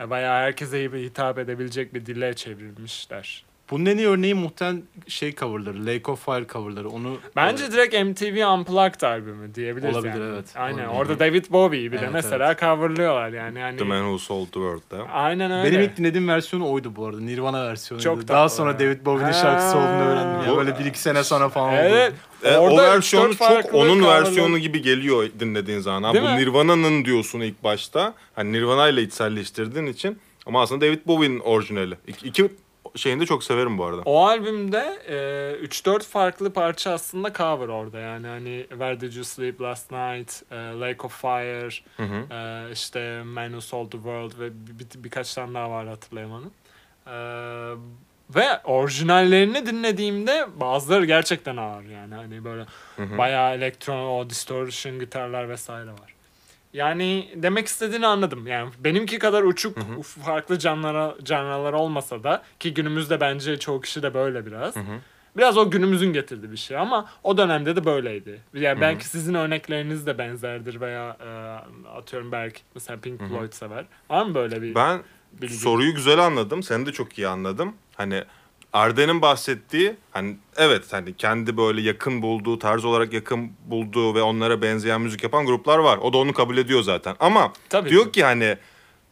[0.00, 3.44] e, bayağı herkese hitap edebilecek bir dile çevrilmişler.
[3.74, 6.88] Bunun en iyi örneği muhtemelen şey coverları, Lake of Fire coverları.
[6.88, 10.32] Onu Bence direkt MTV Unplugged albümü diyebiliriz Olabilir, yani.
[10.34, 10.44] evet.
[10.56, 10.78] Aynen.
[10.84, 10.98] Olabilir.
[11.00, 13.58] Orada David Bowie'yi bile Evet, mesela coverlıyorlar yani.
[13.58, 15.08] yani The Man Who Sold the World'da.
[15.12, 15.70] Aynen öyle.
[15.70, 17.20] benim ilk dinlediğim versiyonu oydu bu arada.
[17.20, 18.02] Nirvana versiyonu.
[18.02, 18.78] Çok Daha tatlı sonra ya.
[18.80, 19.40] David Bowie'nin Ha.
[19.42, 20.50] şarkısı olduğunu öğrendim.
[20.50, 20.56] Ya.
[20.56, 22.12] Böyle bir iki sene sonra falan Evet.
[22.12, 22.48] oldu.
[22.54, 26.02] E, o Orada versiyonu 3-4 çok farklı onun coverlar- versiyonu gibi geliyor dinlediğin zaman.
[26.02, 26.36] Ha, Değil bu mi?
[26.36, 28.14] Nirvana'nın diyorsun ilk başta.
[28.34, 30.18] Hani Nirvana ile içselleştirdiğin için.
[30.46, 31.94] Ama aslında David Bowie'nin orijinali.
[32.06, 32.48] İki, iki
[32.96, 34.02] şeyini de çok severim bu arada.
[34.04, 34.98] O albümde
[35.60, 40.42] e, 3-4 farklı parça aslında cover orada yani hani Where Did You Sleep Last Night,
[40.52, 42.34] e, Lake of Fire, Hı hı.
[42.34, 46.50] e, işte Man Who Sold the World ve bir, bir- birkaç tane daha var hatırlayamadım.
[47.06, 47.14] E,
[48.36, 53.18] ve orijinallerini dinlediğimde bazıları gerçekten ağır yani hani böyle Hı hı.
[53.18, 56.13] bayağı elektron, o distortion gitarlar vesaire var.
[56.74, 58.46] Yani demek istediğini anladım.
[58.46, 60.02] Yani benimki kadar uçuk Hı hı.
[60.02, 64.76] farklı canlara canlılar olmasa da ki günümüzde bence çoğu kişi de böyle biraz.
[64.76, 64.98] Hı hı.
[65.36, 68.40] Biraz o günümüzün getirdiği bir şey ama o dönemde de böyleydi.
[68.54, 68.80] Yani Hı hı.
[68.80, 71.28] belki sizin örnekleriniz de benzerdir veya e,
[71.88, 73.20] atıyorum belki mesela Pink.
[73.28, 73.84] Floyd sever.
[74.10, 75.00] Var mı böyle bir Ben
[75.32, 75.54] bilgi?
[75.54, 76.62] soruyu güzel anladım.
[76.62, 77.72] Seni de çok iyi anladım.
[77.96, 78.24] Hani
[78.78, 84.62] Arden'in bahsettiği hani evet hani kendi böyle yakın bulduğu, tarz olarak yakın bulduğu ve onlara
[84.62, 85.98] benzeyen müzik yapan gruplar var.
[85.98, 87.16] O da onu kabul ediyor zaten.
[87.20, 88.10] Ama Tabii diyor ki.
[88.12, 88.56] ki hani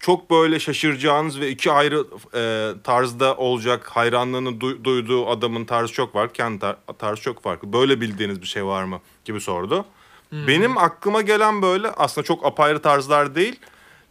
[0.00, 6.14] çok böyle şaşıracağınız ve iki ayrı e, tarzda olacak hayranlığını du- duyduğu adamın tarzı çok
[6.14, 6.32] var.
[6.32, 7.72] Kendi tar- tarzı çok farklı.
[7.72, 9.84] Böyle bildiğiniz bir şey var mı gibi sordu.
[10.32, 13.60] Benim aklıma gelen böyle aslında çok apayrı tarzlar değil.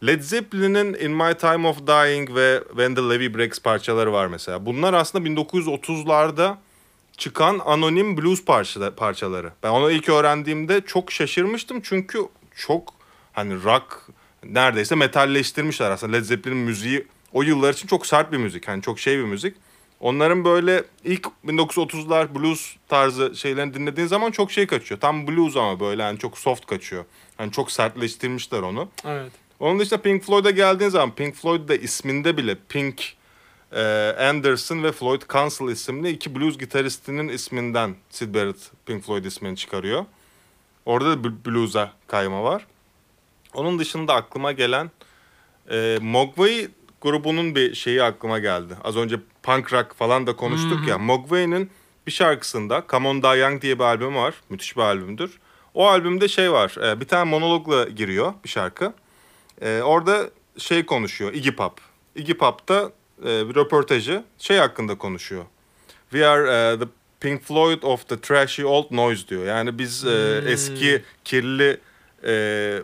[0.06, 4.66] Led Zeppelin'in In My Time of Dying ve When the Levee Breaks parçaları var mesela.
[4.66, 6.56] Bunlar aslında 1930'larda
[7.16, 9.52] çıkan anonim blues parça- parçaları.
[9.62, 12.18] Ben onu ilk öğrendiğimde çok şaşırmıştım çünkü
[12.56, 12.94] çok
[13.32, 14.08] hani rock
[14.44, 16.16] neredeyse metalleştirmişler aslında.
[16.16, 18.68] Led Zeppelin müziği o yıllar için çok sert bir müzik.
[18.68, 19.56] Hani çok şey bir müzik.
[20.00, 25.00] Onların böyle ilk 1930'lar blues tarzı şeylerini dinlediğin zaman çok şey kaçıyor.
[25.00, 27.04] Tam blues ama böyle hani çok soft kaçıyor.
[27.36, 28.88] Hani çok sertleştirmişler onu.
[29.04, 29.32] Evet.
[29.62, 33.02] Onun dışında Pink Floyd'a geldiğin zaman Pink Floyd da isminde bile Pink
[33.72, 33.82] e,
[34.18, 40.04] Anderson ve Floyd Council isimli iki blues gitaristinin isminden Sid Barrett Pink Floyd ismini çıkarıyor.
[40.86, 42.66] Orada da bl- blues'a kayma var.
[43.54, 44.90] Onun dışında aklıma gelen
[45.70, 46.68] e, Mogwai
[47.00, 48.74] grubunun bir şeyi aklıma geldi.
[48.84, 50.98] Az önce punk rock falan da konuştuk ya.
[50.98, 51.70] Mogwai'nin
[52.06, 54.34] bir şarkısında Come On Die Young diye bir albüm var.
[54.50, 55.38] Müthiş bir albümdür.
[55.74, 56.76] O albümde şey var.
[56.86, 58.92] e, bir tane monologla giriyor bir şarkı.
[59.62, 61.32] E, orada şey konuşuyor.
[61.34, 61.80] Iggy Pop.
[62.16, 65.44] Iggy Pop'ta e, bir röportajı şey hakkında konuşuyor.
[66.10, 66.84] We are e, the
[67.20, 69.46] Pink Floyd of the trashy old noise diyor.
[69.46, 71.80] Yani biz e, eski kirli
[72.26, 72.82] e,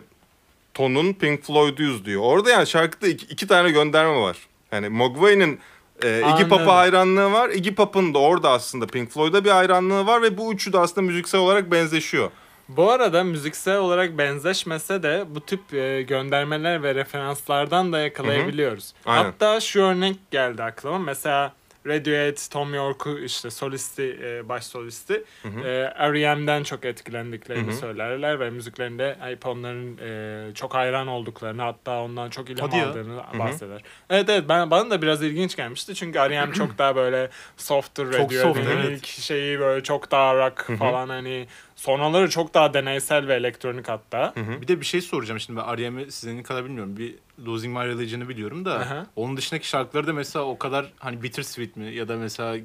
[0.73, 2.21] tonun Pink Floyd'uyuz diyor.
[2.21, 4.37] Orada yani şarkıda iki, iki tane gönderme var.
[4.71, 5.59] Yani Mogwai'nin
[6.03, 6.49] e, Iggy.
[6.49, 7.49] Pop'a hayranlığı var.
[7.49, 11.07] Iggy Pop'un da orada aslında Pink Floyd'a bir hayranlığı var ve bu üçü de aslında
[11.07, 12.31] müziksel olarak benzeşiyor.
[12.69, 18.93] Bu arada müziksel olarak benzeşmese de bu tip e, göndermeler ve referanslardan da yakalayabiliyoruz.
[19.05, 19.23] Aynen.
[19.23, 20.99] Hatta şu örnek geldi aklıma.
[20.99, 21.53] Mesela
[21.87, 29.15] Radiohead, Tom York'u işte solisti, e, baş solisti e, R.E.M'den çok etkilendiklerini söylerler ve müziklerinde
[29.19, 32.89] hep onların e, çok hayran olduklarını hatta ondan çok ilham Hadi ya.
[32.89, 33.81] aldığını bahseder.
[34.09, 38.53] Evet evet ben, bana da biraz ilginç gelmişti çünkü R.E.M çok daha böyle softer Radiohead'in
[38.53, 38.97] soft, evet.
[38.97, 41.47] ilk şeyi böyle çok daha rock falan hani
[41.83, 44.33] sonraları çok daha deneysel ve elektronik hatta.
[44.61, 46.97] Bir de bir şey soracağım şimdi ben R.E.M'i sizin kadar bilmiyorum.
[46.97, 47.15] Bir
[47.45, 49.07] Losing My Religion'ı biliyorum da Aha.
[49.15, 52.57] onun dışındaki şarkıları da mesela o kadar hani bittersweet mi ya da mesela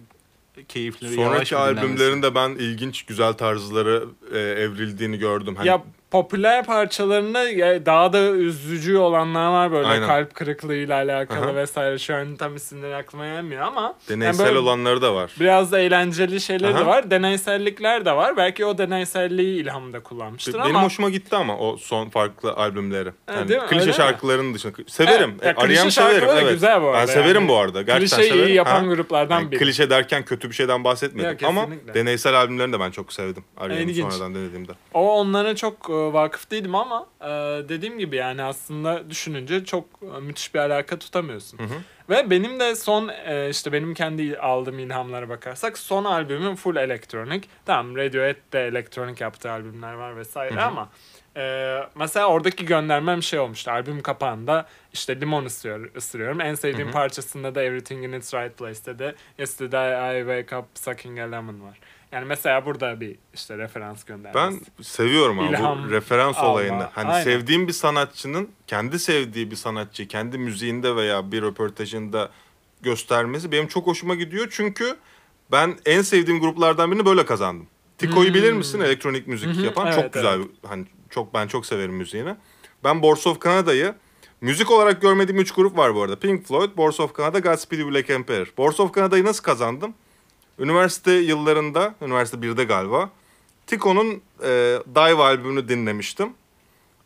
[0.68, 1.81] keyifli yavaş Sonraki dinlenmesi?
[1.87, 5.57] albümlerinde ben ilginç güzel tarzları e, evrildiğini gördüm.
[5.57, 5.83] Hani Ya
[6.18, 10.07] popüler parçalarında ya daha da üzücü olanlar var böyle Aynen.
[10.07, 11.55] kalp kırıklığıyla alakalı Aha.
[11.55, 11.98] vesaire.
[11.98, 15.31] Şu an tam isimleri aklıma gelmiyor ama deneysel böyle olanları da var.
[15.40, 16.87] biraz da eğlenceli şeyler de Aha.
[16.87, 17.11] var.
[17.11, 18.37] Deneysellikler de var.
[18.37, 23.09] Belki o deneyselliği ilhamda kullanmıştır Benim ama hoşuma gitti ama o son farklı albümleri.
[23.29, 23.66] Yani değil mi?
[23.66, 23.96] klişe Öyle mi?
[23.96, 24.72] şarkıların dışında.
[24.87, 25.35] Severim.
[25.42, 26.29] Evet, ya E, şarkıları severim.
[26.42, 26.53] Evet.
[26.53, 27.48] güzel bu arada Ben severim yani.
[27.48, 27.83] bu arada.
[27.83, 28.55] Gerçekten klişeyi severim.
[28.55, 28.94] yapan Ha.
[28.94, 29.59] gruplardan Yani biri.
[29.61, 31.37] klişe derken kötü bir şeyden bahsetmedim.
[31.40, 33.44] Ya, Ama deneysel albümlerini de ben çok sevdim.
[33.70, 34.12] İlginç.
[34.12, 34.72] sonradan denediğimde.
[34.94, 37.29] O onlara çok e, vakıf değilim ama e,
[37.69, 41.61] dediğim gibi yani aslında düşününce çok e, müthiş bir alaka tutamıyorsun.
[42.11, 47.49] Ve benim de son e, işte benim kendi aldığım ilhamlara bakarsak son albümüm full elektronik.
[47.67, 50.88] Tamam Radiohead de elektronik yaptığı albümler var vesaire ama
[51.37, 53.70] e, mesela oradaki göndermem şey olmuştu.
[53.70, 56.40] Albüm kapağında işte limon ısırıyor, ısırıyorum.
[56.40, 61.18] En sevdiğim parçasında da Everything in its Right Place'te de Yesterday I Wake Up Sucking
[61.20, 61.79] a Lemon var.
[62.12, 64.61] Yani mesela burada bir işte referans göndermesi.
[64.79, 66.49] Ben seviyorum ama İlham bu referans alma.
[66.53, 66.88] olayını.
[66.92, 67.25] Hani Aynen.
[67.25, 72.31] sevdiğim bir sanatçının kendi sevdiği bir sanatçı kendi müziğinde veya bir röportajında
[72.83, 74.47] göstermesi benim çok hoşuma gidiyor.
[74.51, 74.97] Çünkü
[75.53, 77.66] ben en sevdiğim gruplardan birini böyle kazandım.
[77.99, 78.81] Tiko'yu bilir misin?
[78.81, 79.85] Elektronik müzik yapan.
[79.85, 79.92] Hmm.
[79.92, 80.38] Evet, çok güzel.
[80.40, 82.35] bir- Hani çok ben çok severim müziğini.
[82.85, 83.94] Ben Boards of Canada'yı
[84.40, 86.18] müzik olarak görmediğim üç grup var bu arada.
[86.18, 88.53] Pink Floyd, Boards of Canada, Godspeed Black Emperor.
[88.59, 89.94] Boards of Canada'yı nasıl kazandım?
[90.59, 93.11] Üniversite yıllarında, üniversite 1'de galiba,
[93.66, 94.48] Tico'nun e,
[94.94, 96.33] Dive albümünü dinlemiştim.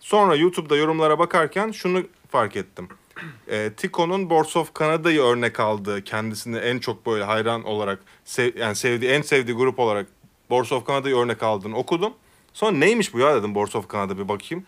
[0.00, 2.88] Sonra YouTube'da yorumlara bakarken şunu fark ettim.
[3.48, 8.76] E, Tico'nun Boards of Canada'yı örnek aldığı, kendisini en çok böyle hayran olarak, sev, yani
[8.76, 10.06] sevdiği, en sevdiği grup olarak
[10.50, 12.12] Boards of Canada'yı örnek aldığını okudum.
[12.52, 14.64] Sonra neymiş bu ya dedim Boards of Canada bir bakayım.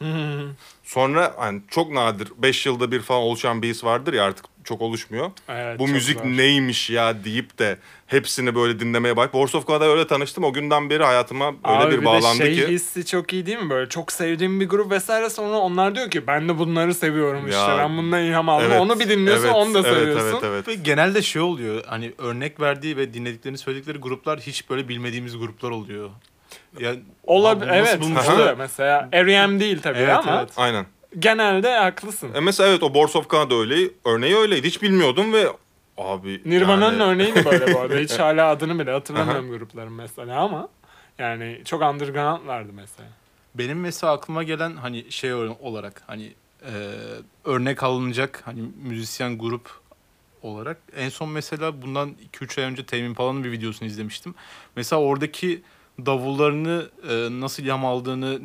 [0.85, 4.81] Sonra hani çok nadir 5 yılda bir falan oluşan bir his vardır ya artık çok
[4.83, 5.31] oluşmuyor.
[5.49, 6.25] Evet, bu çok müzik zor.
[6.27, 9.35] neymiş ya deyip de hepsini böyle dinlemeye bak.
[9.35, 10.45] Boards of Canada'yla öyle tanıştım.
[10.45, 12.69] O günden beri hayatıma öyle Abi bir de bağlandı şey ki.
[12.69, 16.27] hissi çok iyi değil mi böyle çok sevdiğim bir grup vesaire sonra onlar diyor ki
[16.27, 19.55] ben de bunları seviyorum işte Ya, ben bundan ilham aldım Evet, onu bir dinliyorsun evet,
[19.55, 20.27] onu da evet, seviyorsun.
[20.27, 24.89] Evet, evet, Ve genelde şey oluyor hani örnek verdiği ve dinlediklerini söyledikleri gruplar hiç böyle
[24.89, 26.11] bilmediğimiz gruplar oluyor.
[26.81, 29.61] Yani Olabilir Abi evet işte mesela R.E.M.
[29.61, 30.53] değil tabii Evet, ama evet.
[30.57, 30.87] Aynen.
[31.19, 32.31] genelde haklısın.
[32.35, 34.67] E mesela evet o Boards of Canada öyle, örneği öyleydi.
[34.67, 35.47] Hiç bilmiyordum ve
[35.99, 37.97] Abi Nirvana'nın yani- örneği de böyle bu arada.
[37.97, 40.69] Hiç hala adını bile hatırlamıyorum grupların mesela ama
[41.19, 43.09] yani çok undergroundlardı mesela.
[43.55, 46.33] Benim mesela aklıma gelen hani şey olarak hani
[46.63, 46.73] e,
[47.45, 49.71] örnek alınacak hani müzisyen grup
[50.43, 54.35] olarak en son mesela bundan 2-3 ay önce Tame Impala'nın bir videosunu izlemiştim.
[54.77, 55.63] Mesela oradaki
[56.07, 57.85] davullarını e, nasıl ilham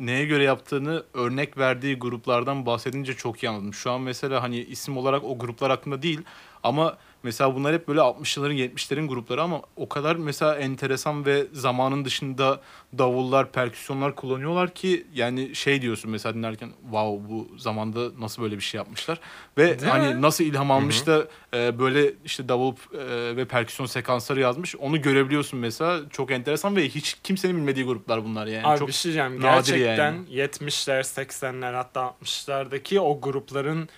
[0.06, 3.74] neye göre yaptığını örnek verdiği gruplardan bahsedince çok iyi anladım.
[3.74, 6.20] Şu an mesela hani isim olarak o gruplar hakkında değil
[6.62, 12.04] ama mesela bunlar hep böyle 60'ların 70'lerin grupları ama o kadar mesela enteresan ve zamanın
[12.04, 12.60] dışında
[12.98, 18.62] davullar, perküsyonlar kullanıyorlar ki yani şey diyorsun mesela dinlerken wow bu zamanda nasıl böyle bir
[18.62, 19.20] şey yapmışlar
[19.58, 20.22] ve Değil hani mi?
[20.22, 25.58] nasıl ilham almış da e, böyle işte davul e, ve perküsyon sekansları yazmış onu görebiliyorsun
[25.58, 29.40] mesela çok enteresan ve hiç kimsenin bilmediği gruplar bunlar yani Abi çok bir şey diyeceğim.
[29.40, 30.28] Gerçekten yani.
[30.28, 33.88] 70'ler, 80'ler hatta 60'lardaki o grupların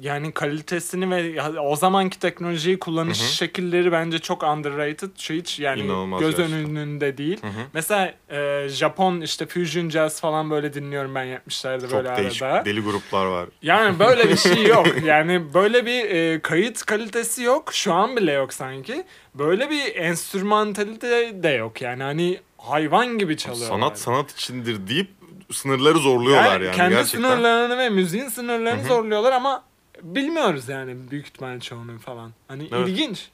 [0.00, 3.28] yani kalitesini ve o zamanki teknolojiyi kullanış Hı hı.
[3.28, 5.10] şekilleri bence çok underrated.
[5.18, 6.76] Şu hiç yani İnanılmaz göz gerçekten.
[6.76, 7.42] önünde değil.
[7.42, 7.60] Hı hı.
[7.72, 12.64] Mesela e, Japon işte fusion jazz falan böyle dinliyorum ben 70'lerde Çok böyle değişik arada.
[12.64, 13.48] deli gruplar var.
[13.62, 14.86] Yani böyle bir şey yok.
[15.04, 17.70] Yani böyle bir e, kayıt kalitesi yok.
[17.74, 19.04] Şu an bile yok sanki.
[19.34, 21.82] Böyle bir enstrümantalite de yok.
[21.82, 23.68] Yani hani hayvan gibi çalıyorlar.
[23.78, 25.08] Sanat sanat içindir deyip
[25.52, 27.18] sınırları zorluyorlar yani, kendi gerçekten.
[27.30, 28.88] sınırlarını ve müziğin sınırlarını Hı hı.
[28.88, 29.64] zorluyorlar ama
[30.02, 32.32] bilmiyoruz yani büyük ihtimalle çoğunu falan.
[32.48, 32.88] Hani Evet.
[32.88, 33.28] ilginç.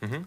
[0.00, 0.20] Hı hı.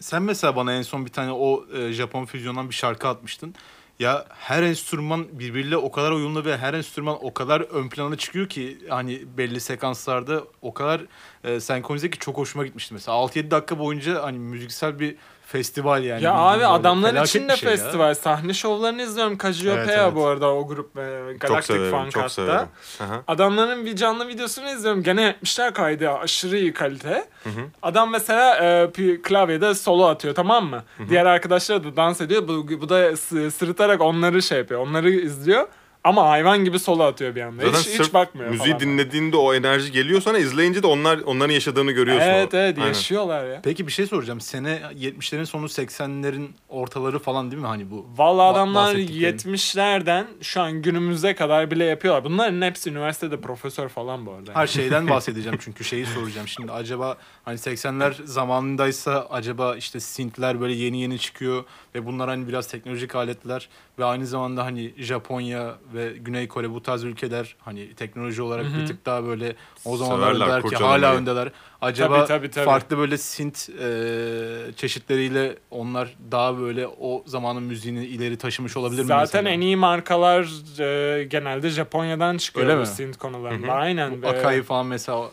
[0.00, 3.54] Sen mesela bana en son bir tane o e, Japon füzyondan bir şarkı atmıştın.
[3.98, 8.48] Ya her enstrüman birbiriyle o kadar uyumlu ve her enstrüman o kadar ön plana çıkıyor
[8.48, 11.02] ki hani belli sekanslarda o kadar
[11.44, 13.18] e, senkronize ki çok hoşuma gitmişti mesela.
[13.18, 15.16] 6-7 dakika boyunca hani müziksel bir
[15.56, 16.24] festival yani.
[16.24, 17.76] ya abi adamlar için de şey ya.
[17.76, 18.14] festival.
[18.14, 19.38] Sahne şovlarını izliyorum.
[19.38, 20.14] Cassiopeia Evet, evet.
[20.14, 22.28] bu arada o grup e, Galactic severim, Funk çok hatta.
[22.28, 22.66] severim.
[22.98, 23.22] Hı hı.
[23.28, 25.02] Adamların bir canlı videosunu izliyorum.
[25.02, 26.10] Gene yapmışlar kaydı.
[26.10, 27.24] Aşırı iyi kalite.
[27.44, 27.60] Hı hı.
[27.82, 28.90] Adam mesela e,
[29.22, 30.82] klavyede solo atıyor tamam mı?
[31.08, 32.48] Diğer arkadaşlar da dans ediyor.
[32.48, 34.80] Bu, bu da sı- sırıtarak onları şey yapıyor.
[34.80, 35.66] Onları izliyor.
[36.04, 37.62] Ama hayvan gibi solo atıyor bir anda.
[37.62, 38.80] Zaten hiç, sırf hiç bakmıyor müziği falan.
[38.80, 42.26] dinlediğinde o enerji geliyor sana izleyince de onlar onların yaşadığını görüyorsun.
[42.26, 42.88] Evet evet Aynen.
[42.88, 43.60] yaşıyorlar ya.
[43.64, 44.40] Peki bir şey soracağım.
[44.40, 48.06] Sene 70'lerin sonu 80'lerin ortaları falan değil mi hani bu?
[48.16, 49.38] Vallahi adamlar bahsettiklerin.
[49.38, 52.24] 70'lerden şu an günümüze kadar bile yapıyorlar.
[52.24, 54.54] Bunların hepsi üniversitede profesör falan bu arada.
[54.54, 60.74] Her şeyden bahsedeceğim çünkü şeyi soracağım şimdi acaba hani 80'ler zamanındaysa acaba işte synthler böyle
[60.74, 66.12] yeni yeni çıkıyor ve bunlar hani biraz teknolojik aletler ve aynı zamanda hani Japonya ve
[66.18, 68.80] Güney Kore bu tarz ülkeler hani teknoloji olarak Hı hı.
[68.80, 71.52] bir tık daha böyle o zamanlar der ki hala öndeler.
[71.80, 72.64] Acaba Tabii, tabii, tabii.
[72.64, 79.06] farklı böyle synth e, çeşitleriyle onlar daha böyle o zamanın müziğini ileri taşımış olabilir mi
[79.06, 79.48] Zaten mesela?
[79.50, 80.42] en iyi markalar
[80.80, 82.86] e, genelde Japonya'dan çıkıyor Öyle mi?
[82.86, 83.66] synth konularında.
[83.66, 83.74] Hı hı.
[83.74, 84.22] Aynen.
[84.22, 85.28] Bu Akai falan mesela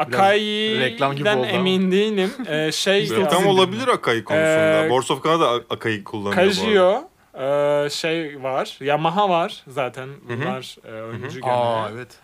[0.00, 2.30] reklam gibi Akai'den emin değilim.
[2.46, 4.86] Ee, şey Yok, tam olabilir Akai konusunda.
[4.86, 7.84] Ee, Boards of Canada Akai kullanıyor bu arada.
[7.84, 8.76] Casio e, şey var.
[8.80, 10.06] Yamaha var zaten.
[10.06, 10.12] hı.
[10.28, 11.52] Bunlar e, öncü gene.
[11.52, 12.18] Aa evet.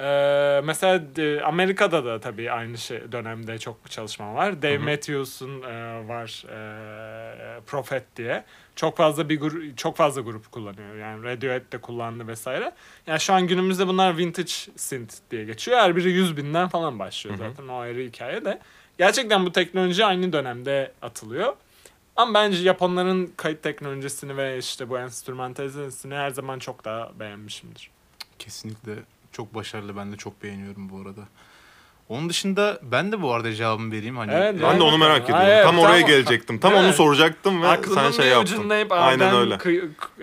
[0.00, 4.62] Ee, mesela e, Amerika'da da tabii aynı şey dönemde çok çalışma var.
[4.62, 4.82] Dave Hı hı.
[4.84, 8.44] Matthews'un e, var e, Prophet diye.
[8.76, 10.96] Çok fazla bir gru- çok fazla grup kullanıyor.
[10.96, 12.72] Yani Radiohead de kullandı vesaire.
[13.06, 15.78] Yani şu an günümüzde bunlar vintage synth diye geçiyor.
[15.78, 17.48] Her biri 100 binden falan başlıyor Hı hı.
[17.50, 17.68] zaten.
[17.68, 18.58] O ayrı hikaye de.
[18.98, 21.52] Gerçekten bu teknoloji aynı dönemde atılıyor.
[22.18, 27.90] Ama bence Japonların kayıt teknolojisini ve işte bu enstrümantalizasını her zaman çok daha beğenmişimdir.
[28.38, 28.94] Kesinlikle
[29.32, 29.96] çok başarılı.
[29.96, 31.20] Ben de çok beğeniyorum bu arada.
[32.08, 34.16] Onun dışında ben de bu arada cevabımı vereyim.
[34.16, 35.46] Hani Evet, Ben de onu merak ediyorum.
[35.48, 36.58] evet, tam oraya gelecektim.
[36.58, 38.54] Tam onu soracaktım ve Aklımın sen şey bir yaptın.
[38.54, 39.58] ucundayıp Aynen öyle.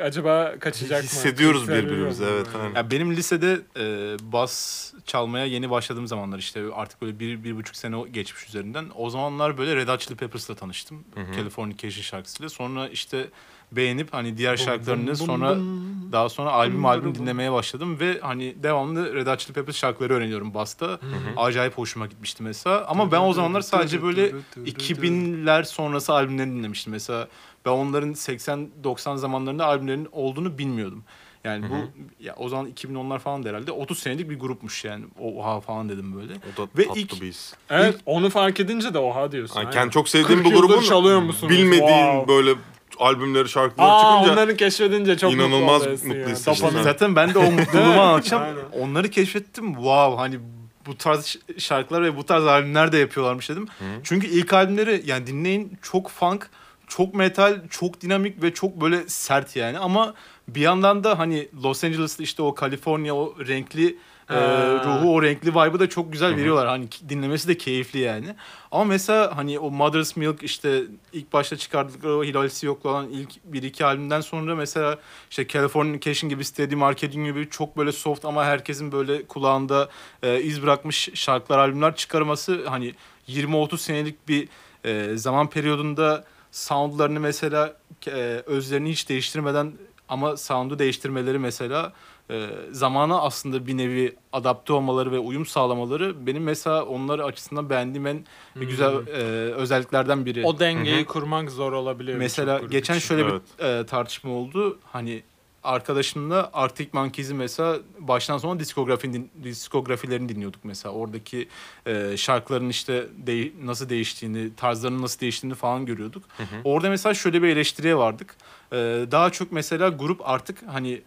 [0.03, 1.09] acaba kaçacak mı?
[1.09, 2.63] Hissediyoruz birbirimizi, evet, yani.
[2.63, 2.75] aynen.
[2.75, 7.75] Ya benim lisede e, bas çalmaya yeni başladığım zamanlar işte artık böyle bir, bir buçuk
[7.75, 8.85] sene geçmiş üzerinden.
[8.95, 11.03] O zamanlar böyle Red Hot Chili Peppers'la tanıştım.
[11.15, 11.35] Hı.
[11.35, 12.49] Californication şarkısıyla.
[12.49, 13.27] Sonra işte
[13.71, 16.11] beğenip hani diğer şarkılarını bum sonra bum.
[16.11, 17.15] daha sonra albüm Bum albüm bum.
[17.15, 20.99] dinlemeye başladım ve hani devamlı Red Hot Chili Peppers şarkıları öğreniyorum basta.
[21.37, 22.85] Acayip hoşuma gitmişti mesela.
[22.87, 24.31] Ama ben o zamanlar sadece böyle
[24.65, 26.91] 2000'ler sonrası albümlerini dinlemiştim.
[26.93, 27.27] Mesela
[27.65, 31.03] ben onların 80-90 zamanlarında albümlerinin olduğunu bilmiyordum.
[31.43, 31.75] Yani bu
[32.23, 35.05] ya o zaman 2010'lar falan da herhalde 30 senelik bir grupmuş yani.
[35.21, 36.33] Oha falan dedim böyle.
[36.33, 37.53] O da Ve tatlı ilk- bir his.
[37.69, 39.61] Evet onu fark edince de oha diyorsun.
[39.61, 41.53] Yani kendi çok sevdiğim 40 bu grubun çalıyor musunuz?
[41.53, 42.27] bilmediğin Wow.
[42.27, 42.51] böyle
[42.99, 46.83] albümleri, şarkıları Aa, çıkınca onları keşfedince çok inanılmaz mutlu mutlu hissediyorsun.
[46.83, 48.43] Zaten ben de o mutluluğumu anlatacağım.
[48.43, 48.85] Aynen.
[48.85, 49.73] Onları keşfettim.
[49.73, 50.39] Wow hani
[50.85, 53.67] bu tarz şarkılar ve bu tarz albümler de yapıyorlarmış dedim.
[54.03, 56.49] Çünkü ilk albümleri yani dinleyin çok funk,
[56.87, 60.13] çok metal, çok dinamik ve çok böyle sert yani ama
[60.47, 63.97] bir yandan da hani Los Angeles'ta işte o Kaliforniya o renkli
[64.29, 64.83] e, Ha.
[64.85, 66.67] ruhu o renkli vibe'ı da çok güzel veriyorlar.
[66.67, 68.35] Hani dinlemesi de keyifli yani.
[68.71, 70.83] Ama mesela hani o Mother's Milk işte
[71.13, 74.97] ilk başta çıkardıkları o Hilalisi Yoklu olan ilk bir iki albümden sonra mesela
[75.29, 79.89] işte Californication gibi Steady Marketing gibi çok böyle soft ama herkesin böyle kulağında
[80.23, 82.93] e, iz bırakmış şarkılar albümler çıkarması hani
[83.29, 84.47] 20-30 senelik bir
[84.85, 89.73] e, zaman periyodunda soundlarını mesela e, özlerini hiç değiştirmeden
[90.09, 91.93] ama sound'u değiştirmeleri mesela
[92.29, 98.07] e, zamana aslında bir nevi adapte olmaları ve uyum sağlamaları benim mesela onlar açısından beğendiğim
[98.07, 99.21] en güzel e,
[99.53, 100.45] özelliklerden biri.
[100.45, 102.17] O dengeyi kurmak zor olabiliyor.
[102.17, 103.07] Mesela geçen için.
[103.07, 103.41] şöyle Evet.
[103.59, 104.79] bir e, tartışma oldu.
[104.83, 105.23] Hani
[105.65, 110.93] arkadaşımla Arctic Monkeys'i mesela baştan sona diskografi din- diskografilerini dinliyorduk mesela.
[110.95, 111.47] Oradaki
[111.85, 116.23] e, şarkıların işte de- nasıl değiştiğini, tarzlarının nasıl değiştiğini falan görüyorduk.
[116.63, 118.35] Orada mesela şöyle bir eleştiriye vardık.
[118.71, 118.75] E,
[119.11, 121.01] daha çok mesela grup artık hani e,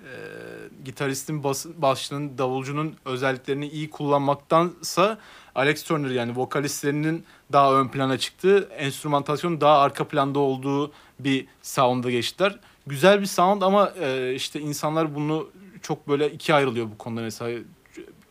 [0.84, 5.18] gitaristin, bas, basçının, davulcunun özelliklerini iyi kullanmaktansa
[5.54, 12.10] Alex Turner yani vokalistlerinin daha ön plana çıktığı, enstrümantasyonun daha arka planda olduğu bir sound'a
[12.10, 12.58] geçtiler.
[12.88, 15.50] Güzel bir sound ama e, işte insanlar bunu
[15.82, 17.60] çok böyle ikiye ayrılıyor bu konuda mesela.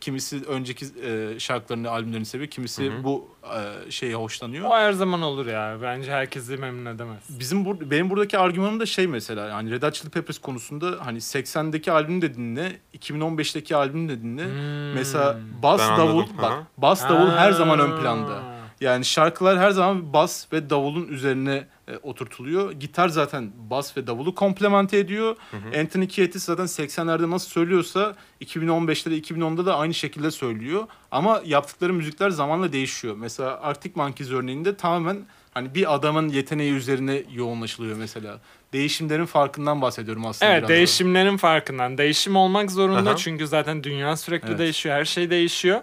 [0.00, 3.04] Kimisi önceki e, şarkılarını, albümlerini seviyor, kimisi Hı hı.
[3.04, 4.64] bu e, şeye hoşlanıyor.
[4.70, 5.78] O her zaman olur ya.
[5.82, 7.22] Bence herkesi memnun edemez.
[7.28, 11.18] Bizim bur benim buradaki argümanım da şey mesela yani Red Hot Chili Peppers konusunda hani
[11.18, 14.44] 80'deki albümü de dinle, 2015'teki albümü de dinle.
[14.44, 14.92] Hmm.
[14.94, 16.66] Mesela bas Ben davul anladım, bak aha.
[16.78, 18.00] bas davul her zaman ön Ha.
[18.00, 18.42] planda.
[18.80, 22.72] Yani şarkılar her zaman bas ve davulun üzerine e, oturtuluyor.
[22.72, 25.36] Gitar zaten bas ve davulu komplemente ediyor.
[25.80, 30.86] Anthony Kiedis zaten 80'lerde nasıl söylüyorsa 2015'te de 2010'da da aynı şekilde söylüyor.
[31.10, 33.16] Ama yaptıkları müzikler zamanla değişiyor.
[33.18, 35.16] Mesela Arctic Monkeys örneğinde tamamen
[35.54, 38.40] hani bir adamın yeteneği üzerine yoğunlaşılıyor mesela.
[38.72, 40.74] Değişimlerin farkından bahsediyorum aslında Evet biraz da.
[40.74, 41.98] değişimlerin farkından.
[41.98, 43.16] Değişim olmak zorunda Aha.
[43.16, 44.58] çünkü zaten dünya sürekli Evet.
[44.58, 44.94] değişiyor.
[44.96, 45.80] Her şey değişiyor.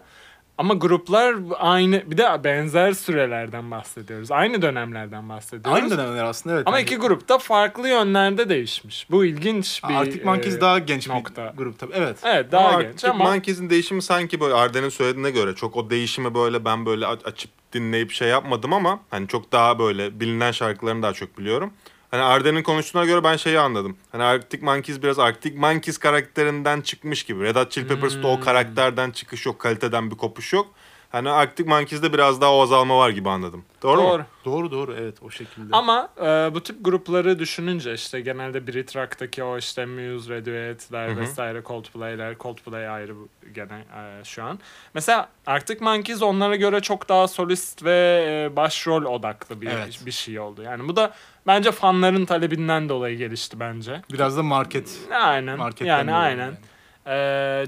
[0.57, 4.31] Ama gruplar aynı bir de benzer sürelerden bahsediyoruz.
[4.31, 5.81] Aynı dönemlerden bahsediyoruz.
[5.81, 6.67] Aynı dönemler aslında evet.
[6.67, 9.07] Ama Hani iki grup da farklı yönlerde değişmiş.
[9.11, 11.53] Bu ilginç bir Arctic Monkeys e, daha genç nokta.
[11.53, 11.93] bir grup tabii.
[11.95, 12.17] Evet.
[12.23, 16.33] Evet daha ama genç ama Monkeys'in değişimi sanki böyle Arden'in söylediğine göre çok o değişimi
[16.35, 21.03] böyle ben böyle aç- açıp dinleyip şey yapmadım ama hani çok daha böyle bilinen şarkılarını
[21.03, 21.73] daha çok biliyorum.
[22.15, 23.97] Hani Arden'in konuştuğuna göre ben şeyi anladım.
[24.11, 27.43] Hani Arctic Monkeys biraz Arctic Monkeys karakterinden çıkmış gibi.
[27.43, 28.29] Red Hot Chili Peppers'ta Hmm.
[28.29, 30.67] o karakterden çıkış yok, kaliteden bir kopuş yok.
[31.15, 33.65] Hani Arctic Monkeys'de biraz daha o azalma var gibi anladım.
[33.83, 34.17] Doğru, doğru.
[34.17, 34.25] mu?
[34.45, 35.75] Doğru doğru evet o şekilde.
[35.75, 36.23] Ama e,
[36.53, 41.19] bu tip grupları düşününce işte genelde Brit-Rock'taki o işte Muse, Radiohead'ler Hı hı.
[41.19, 43.13] vesaire Coldplay'ler, Coldplay ayrı
[43.55, 44.59] gene e, şu an.
[44.93, 49.99] Mesela Arctic Monkeys onlara göre çok daha solist ve e, başrol odaklı bir Evet.
[50.05, 50.61] bir şey oldu.
[50.63, 51.13] Yani bu da
[51.47, 54.01] bence fanların talebinden dolayı gelişti bence.
[54.13, 54.99] Biraz da market.
[55.13, 55.57] Aynen.
[55.57, 56.57] Marketten yani aynen.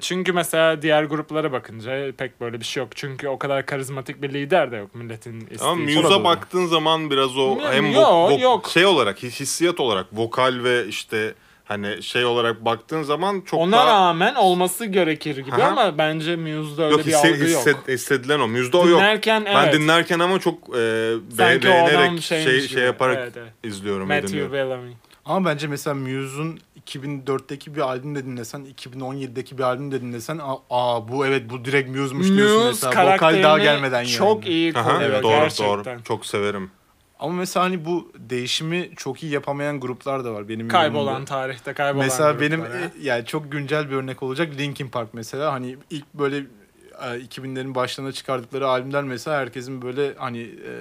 [0.01, 2.89] Çünkü mesela diğer gruplara bakınca pek böyle bir şey yok.
[2.95, 5.67] Çünkü o kadar karizmatik bir lider de yok milletin istediği.
[5.67, 8.69] Ama Muse'a baktığın zaman biraz o hem yo, vo- yok.
[8.69, 11.33] şey olarak his- hissiyat olarak vokal ve işte
[11.65, 15.67] hani şey olarak baktığın zaman çok Ona daha rağmen olması gerekir gibi Aha.
[15.67, 17.67] ama bence Muse'da öyle yok bir hisse, algı yok.
[17.67, 18.47] hisse- hissedilen o.
[18.47, 18.99] Muse'da o yok.
[18.99, 19.73] Dinlerken Ben evet.
[19.73, 20.73] dinlerken ama çok e,
[21.39, 22.67] beğenerek şey gibi.
[22.67, 23.51] şey yaparak Evet, evet.
[23.63, 24.51] izliyorum Matthew.
[24.53, 24.91] Bellamy.
[25.25, 26.59] Ama bence mesela Muse'un
[26.95, 31.89] 2004'teki bir albüm de dinlesen, 2017'deki bir albüm de dinlesen aa, bu evet bu direkt
[31.89, 33.13] Muse'muş diyorsun Muse mesela.
[33.15, 34.07] Vokal daha gelmeden yani.
[34.07, 35.95] çok iyi Aha, koruyor evet, doğru gerçekten.
[35.95, 36.03] doğru.
[36.03, 36.71] Çok severim.
[37.19, 41.25] Ama mesela hani bu değişimi çok iyi yapamayan gruplar da var benim Kaybolan yorumumda.
[41.25, 42.67] tarihte kaybolan Mesela gruplar benim ha.
[42.67, 46.43] e, yani çok güncel bir örnek olacak Linkin Park mesela hani ilk böyle
[47.01, 50.71] 2000'lerin başlarına çıkardıkları albümler mesela herkesin böyle hani e,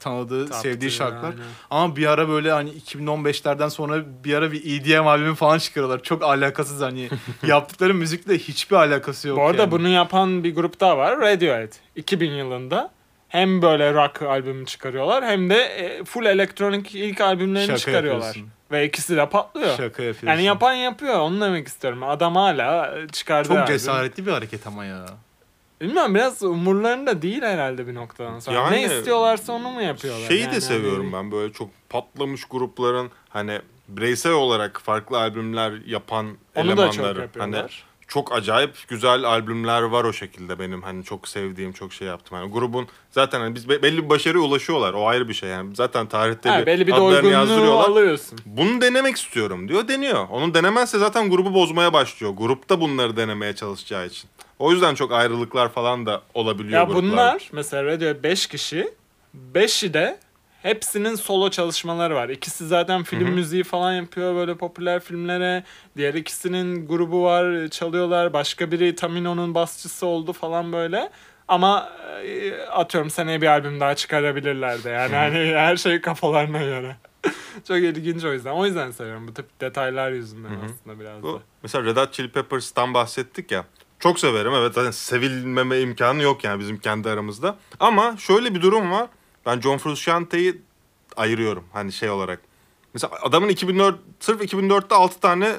[0.00, 1.30] tanıdığı, Taptığı, sevdiği şarkılar.
[1.30, 1.44] aynen.
[1.70, 6.02] Ama bir ara böyle hani 2015'lerden sonra bir ara bir EDM albümü falan çıkarıyorlar.
[6.02, 7.08] Çok alakasız hani
[7.46, 9.38] yaptıkları müzikle hiçbir alakası yok.
[9.38, 9.70] Bu arada yani.
[9.70, 11.20] bunu yapan bir grup daha var.
[11.20, 11.72] Radiohead.
[11.96, 12.90] 2000 yılında
[13.28, 18.26] hem böyle rock albümü çıkarıyorlar hem de e, full elektronik ilk albümlerini Şaka çıkarıyorlar.
[18.26, 18.52] yapıyorsun.
[18.72, 19.68] Ve ikisi de patlıyor.
[19.68, 20.26] Şaka yapıyorsun.
[20.26, 21.18] Yani yapan yapıyor.
[21.18, 22.02] Onu demek istiyorum.
[22.02, 23.74] Adam hala e, çıkardığı çok albüm.
[23.74, 25.06] cesaretli bir hareket ama ya.
[25.80, 28.56] Bilmiyorum biraz umurlarında değil herhalde bir noktadan sonra.
[28.56, 30.28] Yani ne istiyorlarsa onu mu yapıyorlar?
[30.28, 35.72] Şeyi Yani de seviyorum hani- ben böyle çok patlamış grupların hani bireysel olarak farklı albümler
[35.86, 37.28] yapan Onu da çok elemanları.
[37.38, 37.62] Hani
[38.08, 42.38] çok acayip güzel albümler var o şekilde benim hani çok sevdiğim çok şey yaptım.
[42.38, 44.92] Yani grubun zaten hani biz be- belli bir başarıya ulaşıyorlar.
[44.94, 45.76] O ayrı bir şey yani.
[45.76, 47.88] Zaten tarihte Ha, bir belli bir adlarını yazdırıyorlar.
[47.88, 48.38] alıyorsun.
[48.46, 49.88] Bunu denemek istiyorum diyor.
[49.88, 50.26] Deniyor.
[50.30, 52.32] Onu denemezse zaten grubu bozmaya başlıyor.
[52.36, 54.30] Grupta bunları denemeye çalışacağı için.
[54.58, 58.94] O yüzden çok ayrılıklar falan da olabiliyor Ya bunlar mesela Radiohead 5 kişi.
[59.54, 60.18] 5'i de
[60.62, 62.28] hepsinin solo çalışmaları var.
[62.28, 63.32] İkisi zaten film Hı hı.
[63.32, 65.64] müziği falan yapıyor böyle popüler filmlere.
[65.96, 68.32] Diğer ikisinin grubu var çalıyorlar.
[68.32, 71.10] Başka biri Tamino'nun basçısı oldu falan böyle.
[71.48, 71.92] Ama
[72.24, 74.90] e, atıyorum seneye bir albüm daha çıkarabilirler de.
[74.90, 76.96] Yani hani her şey kafalarına göre.
[77.68, 78.50] Çok ilginç o yüzden.
[78.52, 79.28] O yüzden seviyorum.
[79.28, 80.64] Bu tip detaylar yüzünden Hı hı.
[80.64, 81.22] aslında biraz da.
[81.22, 83.64] Bu, mesela Red Hot Chili Peppers'tan bahsettik ya.
[84.04, 87.58] Çok severim evet zaten sevilmeme imkanı yok yani bizim kendi aramızda.
[87.80, 89.08] Ama şöyle bir durum var.
[89.46, 90.62] Ben John Frusciante'yi
[91.16, 92.40] ayırıyorum hani şey olarak.
[92.94, 95.56] Mesela adamın 2004 sırf 2004'te 6 tane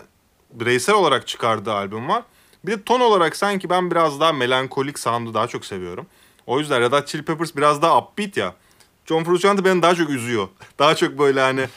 [0.53, 2.23] bireysel olarak çıkardığı albüm var.
[2.65, 6.07] Bir de ton olarak sanki ben biraz daha melankolik sound'u daha çok seviyorum.
[6.47, 8.55] O yüzden Red Hot Chili Peppers biraz daha upbeat ya.
[9.05, 10.47] John Frusciante beni daha çok üzüyor.
[10.79, 11.67] Daha çok böyle hani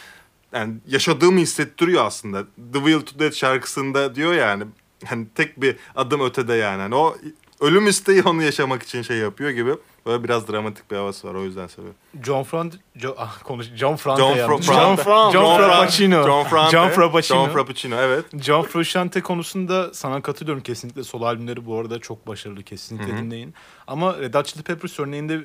[0.53, 2.45] yani yaşadığımı hissettiriyor aslında.
[2.73, 4.65] The Will to Death şarkısında diyor yani
[5.07, 6.83] hani tek bir adım ötede yani.
[6.83, 7.17] Hani o
[7.61, 9.75] ölüm isteği onu yaşamak için şey yapıyor gibi.
[10.07, 11.97] Böyle biraz dramatik bir havası var o yüzden seviyorum.
[12.25, 14.33] John Front John, ah, konuş John Frante John.
[14.33, 15.33] Fra- John, Frante.
[15.39, 16.27] John Fra- Frappuccino.
[16.27, 16.71] John Frante.
[16.71, 17.39] John Frappuccino.
[17.45, 18.25] John Frappuccino evet.
[18.43, 21.05] John Frusciante konusunda sana katılıyorum kesinlikle.
[21.05, 22.63] Solo albümleri bu arada çok başarılı.
[22.63, 23.19] Kesinlikle Hı hı.
[23.19, 23.55] dinleyin.
[23.87, 25.41] Ama Red Hot Chili Peppers örneğinde e,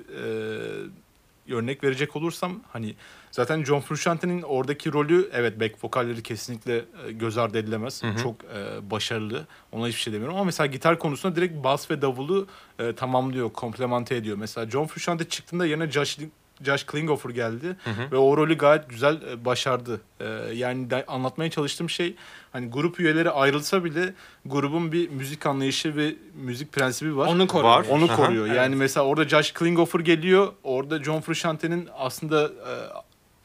[1.50, 2.96] örnek verecek olursam hani
[3.32, 8.04] zaten John Frusciante'nin oradaki rolü evet back vokalleri kesinlikle e, göz ardı edilemez.
[8.04, 8.18] Hı hı.
[8.18, 9.48] Çok e, başarılı.
[9.72, 12.48] Ona hiçbir şey demiyorum ama mesela gitar konusunda direkt bas ve davulu
[12.80, 14.38] e, tamamlıyor, komplemente ediyor.
[14.38, 16.20] Mesela John Frusciante çıktığında yerine Josh
[16.62, 18.12] Josh Klinghoffer geldi Hı hı.
[18.12, 20.02] ve o rolü gayet güzel e, başardı.
[20.20, 22.16] E, yani de, anlatmaya çalıştığım şey
[22.52, 24.14] hani grup üyeleri ayrılsa bile
[24.46, 27.28] grubun bir müzik anlayışı ve müzik prensibi var.
[27.28, 27.70] Onu koruyor.
[27.74, 27.86] Var.
[27.90, 28.16] Onu Aha.
[28.16, 28.46] koruyor.
[28.48, 28.58] Evet.
[28.58, 30.54] Yani mesela orada Josh Klinghoffer geliyor.
[30.64, 32.74] Orada John Frusciante'nin aslında e,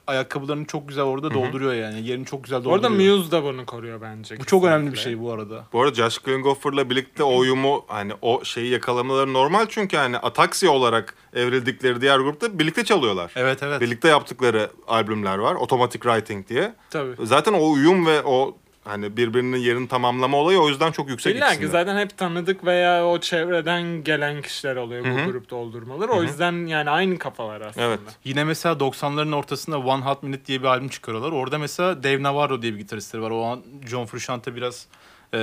[0.08, 1.34] ayakkabılarını çok güzel orada Hı hı.
[1.34, 2.06] dolduruyor yani.
[2.06, 2.76] Yerini çok güzel dolduruyor.
[2.76, 4.40] Orada Muse da bunu koruyor bence.
[4.40, 5.64] Bu çok önemli bir şey bu arada.
[5.72, 10.70] Bu arada Josh Klinghoffer'la birlikte o uyumu hani o şeyi yakalamaları normal çünkü hani Ataxia
[10.70, 13.32] olarak evrildikleri diğer grupta birlikte çalıyorlar.
[13.36, 13.80] Evet evet.
[13.80, 15.54] Birlikte yaptıkları albümler var.
[15.54, 16.74] Automatic Writing diye.
[16.90, 17.26] Tabii.
[17.26, 18.56] Zaten o uyum ve o
[18.88, 23.06] hani birbirinin yerini tamamlama olayı o yüzden çok yüksek İlla ki zaten hep tanıdık veya
[23.06, 25.30] o çevreden gelen kişiler oluyor bu Hı hı.
[25.30, 26.12] grup doldurmaları.
[26.12, 27.86] Hı O yüzden yani aynı kafalar aslında.
[27.86, 28.00] Evet.
[28.24, 31.32] Yine mesela 90'ların ortasında One Hot Minute diye bir albüm çıkarıyorlar.
[31.32, 33.30] Orada mesela Dave Navarro diye bir gitaristleri var.
[33.30, 34.86] O an John Frusciante biraz
[35.34, 35.38] e,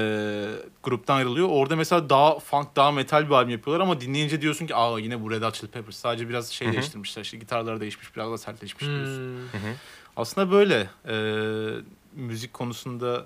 [0.83, 1.47] gruptan ayrılıyor.
[1.51, 5.23] Orada mesela daha funk, daha metal bir albüm yapıyorlar ama dinleyince diyorsun ki aa yine
[5.23, 5.95] bu Red Hot Chili Peppers.
[5.95, 6.73] Sadece biraz şey Hı hı.
[6.73, 7.21] değiştirmişler.
[7.23, 9.37] İşte gitarları değişmiş, biraz da sertleşmiş diyorsun.
[9.51, 9.59] Hmm.
[10.17, 10.89] Aslında böyle.
[11.07, 11.15] E,
[12.15, 13.25] müzik konusunda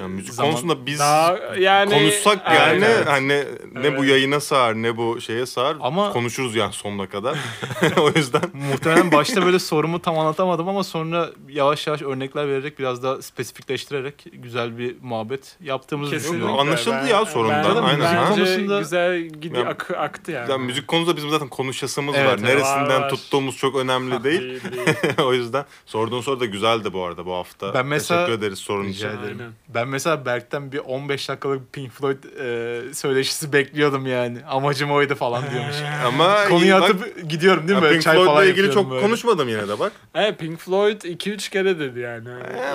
[0.00, 3.06] Yani müzik zaman- konusunda biz Daha yani konuşsak yani evet.
[3.06, 4.10] hani ne bu Evet.
[4.10, 7.38] yayına sığar ne bu şeye sığar Ama- konuşuruz yani sonuna kadar.
[8.00, 13.02] o yüzden Muhtemelen başta böyle sorumu tam anlatamadım ama sonra yavaş yavaş örnekler vererek biraz
[13.02, 16.38] daha spesifikleştirerek güzel bir muhabbet yaptığımızı Kesinlikle.
[16.38, 16.60] düşünüyorum.
[16.68, 18.00] Anlaşıldı ya sorundan, Ben, aynen.
[18.00, 18.28] Bence Ha?
[18.34, 20.50] Konusunda- güzel gidi Yani- akı, aktı yani.
[20.50, 22.32] yani müzik konusunda bizim zaten konuşasımız Evet, var.
[22.32, 22.42] evet.
[22.44, 24.40] Neresinden Var, tuttuğumuz çok önemli değil.
[24.40, 24.96] Değil, değil.
[25.24, 27.74] o yüzden sorduğun soru da güzeldi bu arada bu hafta.
[27.74, 29.06] Ben mesela- Teşekkür ederiz sorun için.
[29.08, 29.22] ederim.
[29.40, 29.51] Aynen.
[29.68, 34.38] Ben mesela Berk'ten bir 15 dakikalık Pink Floyd e, söyleşisi bekliyordum yani.
[34.48, 35.76] Amacım oydu falan diyormuş.
[36.06, 37.82] Ama Konuyu iyi, bak- atıp gidiyorum değil mi?
[37.82, 39.02] Böyle Pink çay falan Floyd'la ilgili yapıyorum çok böyle.
[39.06, 39.92] konuşmadım yine de bak.
[40.14, 42.28] Evet Pink Floyd 2-3 kere dedi yani.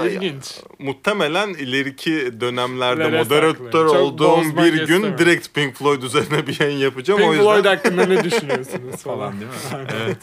[0.03, 0.55] Ee, İlginç.
[0.79, 4.01] Muhtemelen ileriki dönemlerde Lere moderatör saklı.
[4.01, 5.17] Olduğum bir gün istemem.
[5.17, 7.19] direkt Pink Floyd üzerine bir yayın yapacağım.
[7.21, 9.17] o Pink yüzden Floyd hakkında ne düşünüyorsunuz falan.
[9.17, 9.87] falan değil mi?
[10.05, 10.17] evet.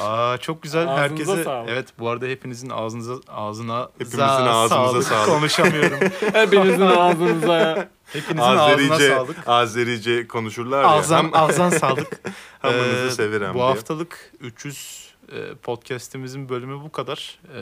[0.00, 0.82] Aa çok güzel.
[0.82, 1.68] Ağzınıza Herkese sağlık.
[1.70, 5.26] evet bu arada hepinizin ağzınıza ağzına Hepimizin ağzımıza sağlık.
[5.26, 5.98] Konuşamıyorum.
[6.32, 9.36] Hepinizin ağzınıza Hepinizin ağzına Azerice, sağlık.
[9.48, 10.88] Azerice konuşurlar ya.
[10.88, 12.20] Ağzan, ağzan sağlık.
[12.62, 13.64] hamınızı Ee, severim Bu diye.
[13.64, 15.17] haftalık 300 e,
[15.62, 17.38] podcast'imizin bölümü bu kadar.
[17.54, 17.60] E,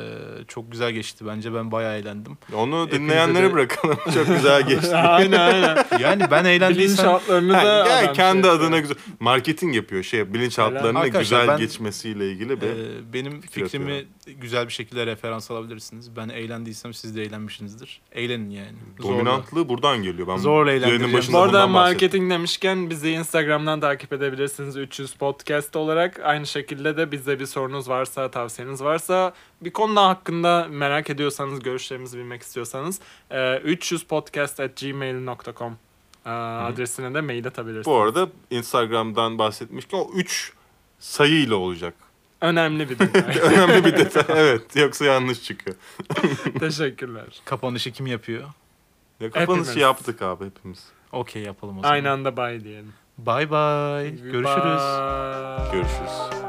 [0.49, 1.55] çok güzel geçti bence.
[1.55, 2.39] Ben bayağı eğlendim.
[2.55, 3.99] Onu dinleyenlere de- bırakalım.
[4.15, 4.97] Çok güzel geçti.
[4.97, 5.85] aynen aynen.
[6.01, 6.97] Yani ben eğlendiysem...
[6.97, 12.31] Bilinçaltlarını da yani adam kendi şey adına güzel marketing yapıyor şey bilinçaltlarının güzel ben- geçmesiyle
[12.31, 16.17] ilgili bir e, benim fikir fikrimi güzel bir şekilde referans alabilirsiniz.
[16.17, 18.01] Ben eğlendiysem siz de eğlenmişsinizdir.
[18.13, 18.77] Eğlenin yani.
[19.01, 19.15] Zorla.
[19.15, 20.29] dominantlığı buradan geliyor.
[20.29, 26.21] Ben Zorla başında Bu arada marketing demişken bizi Instagram'dan takip edebilirsiniz 300 podcast olarak.
[26.25, 32.19] Aynı şekilde de bize bir sorunuz varsa, tavsiyeniz varsa, bir konu hakkında merak ediyorsanız, görüşlerimizi
[32.19, 33.01] bilmek istiyorsanız
[33.31, 35.73] e, 300podcast@gmail.com
[36.27, 37.87] e, adresine de mail atabilirsiniz.
[37.87, 40.53] Bu arada Instagram'dan bahsetmişken o 3
[40.99, 41.95] sayıyla olacak.
[42.41, 43.39] Önemli bir detay.
[43.39, 44.25] Önemli bir detay.
[44.29, 44.77] Evet.
[44.77, 45.77] Yoksa yanlış çıkıyor.
[46.61, 47.41] Teşekkürler.
[47.45, 48.45] Kapanışı kim yapıyor?
[49.21, 49.77] Ya kapanışı Hepimiz.
[49.83, 50.85] yaptık abi hepimiz.
[51.13, 51.95] Okey yapalım o zaman.
[51.95, 52.93] Aynı anda bye diyelim.
[53.19, 54.11] Bye bye.
[54.11, 54.83] Görüşürüz.
[54.83, 55.73] Bye.
[55.73, 56.46] Görüşürüz.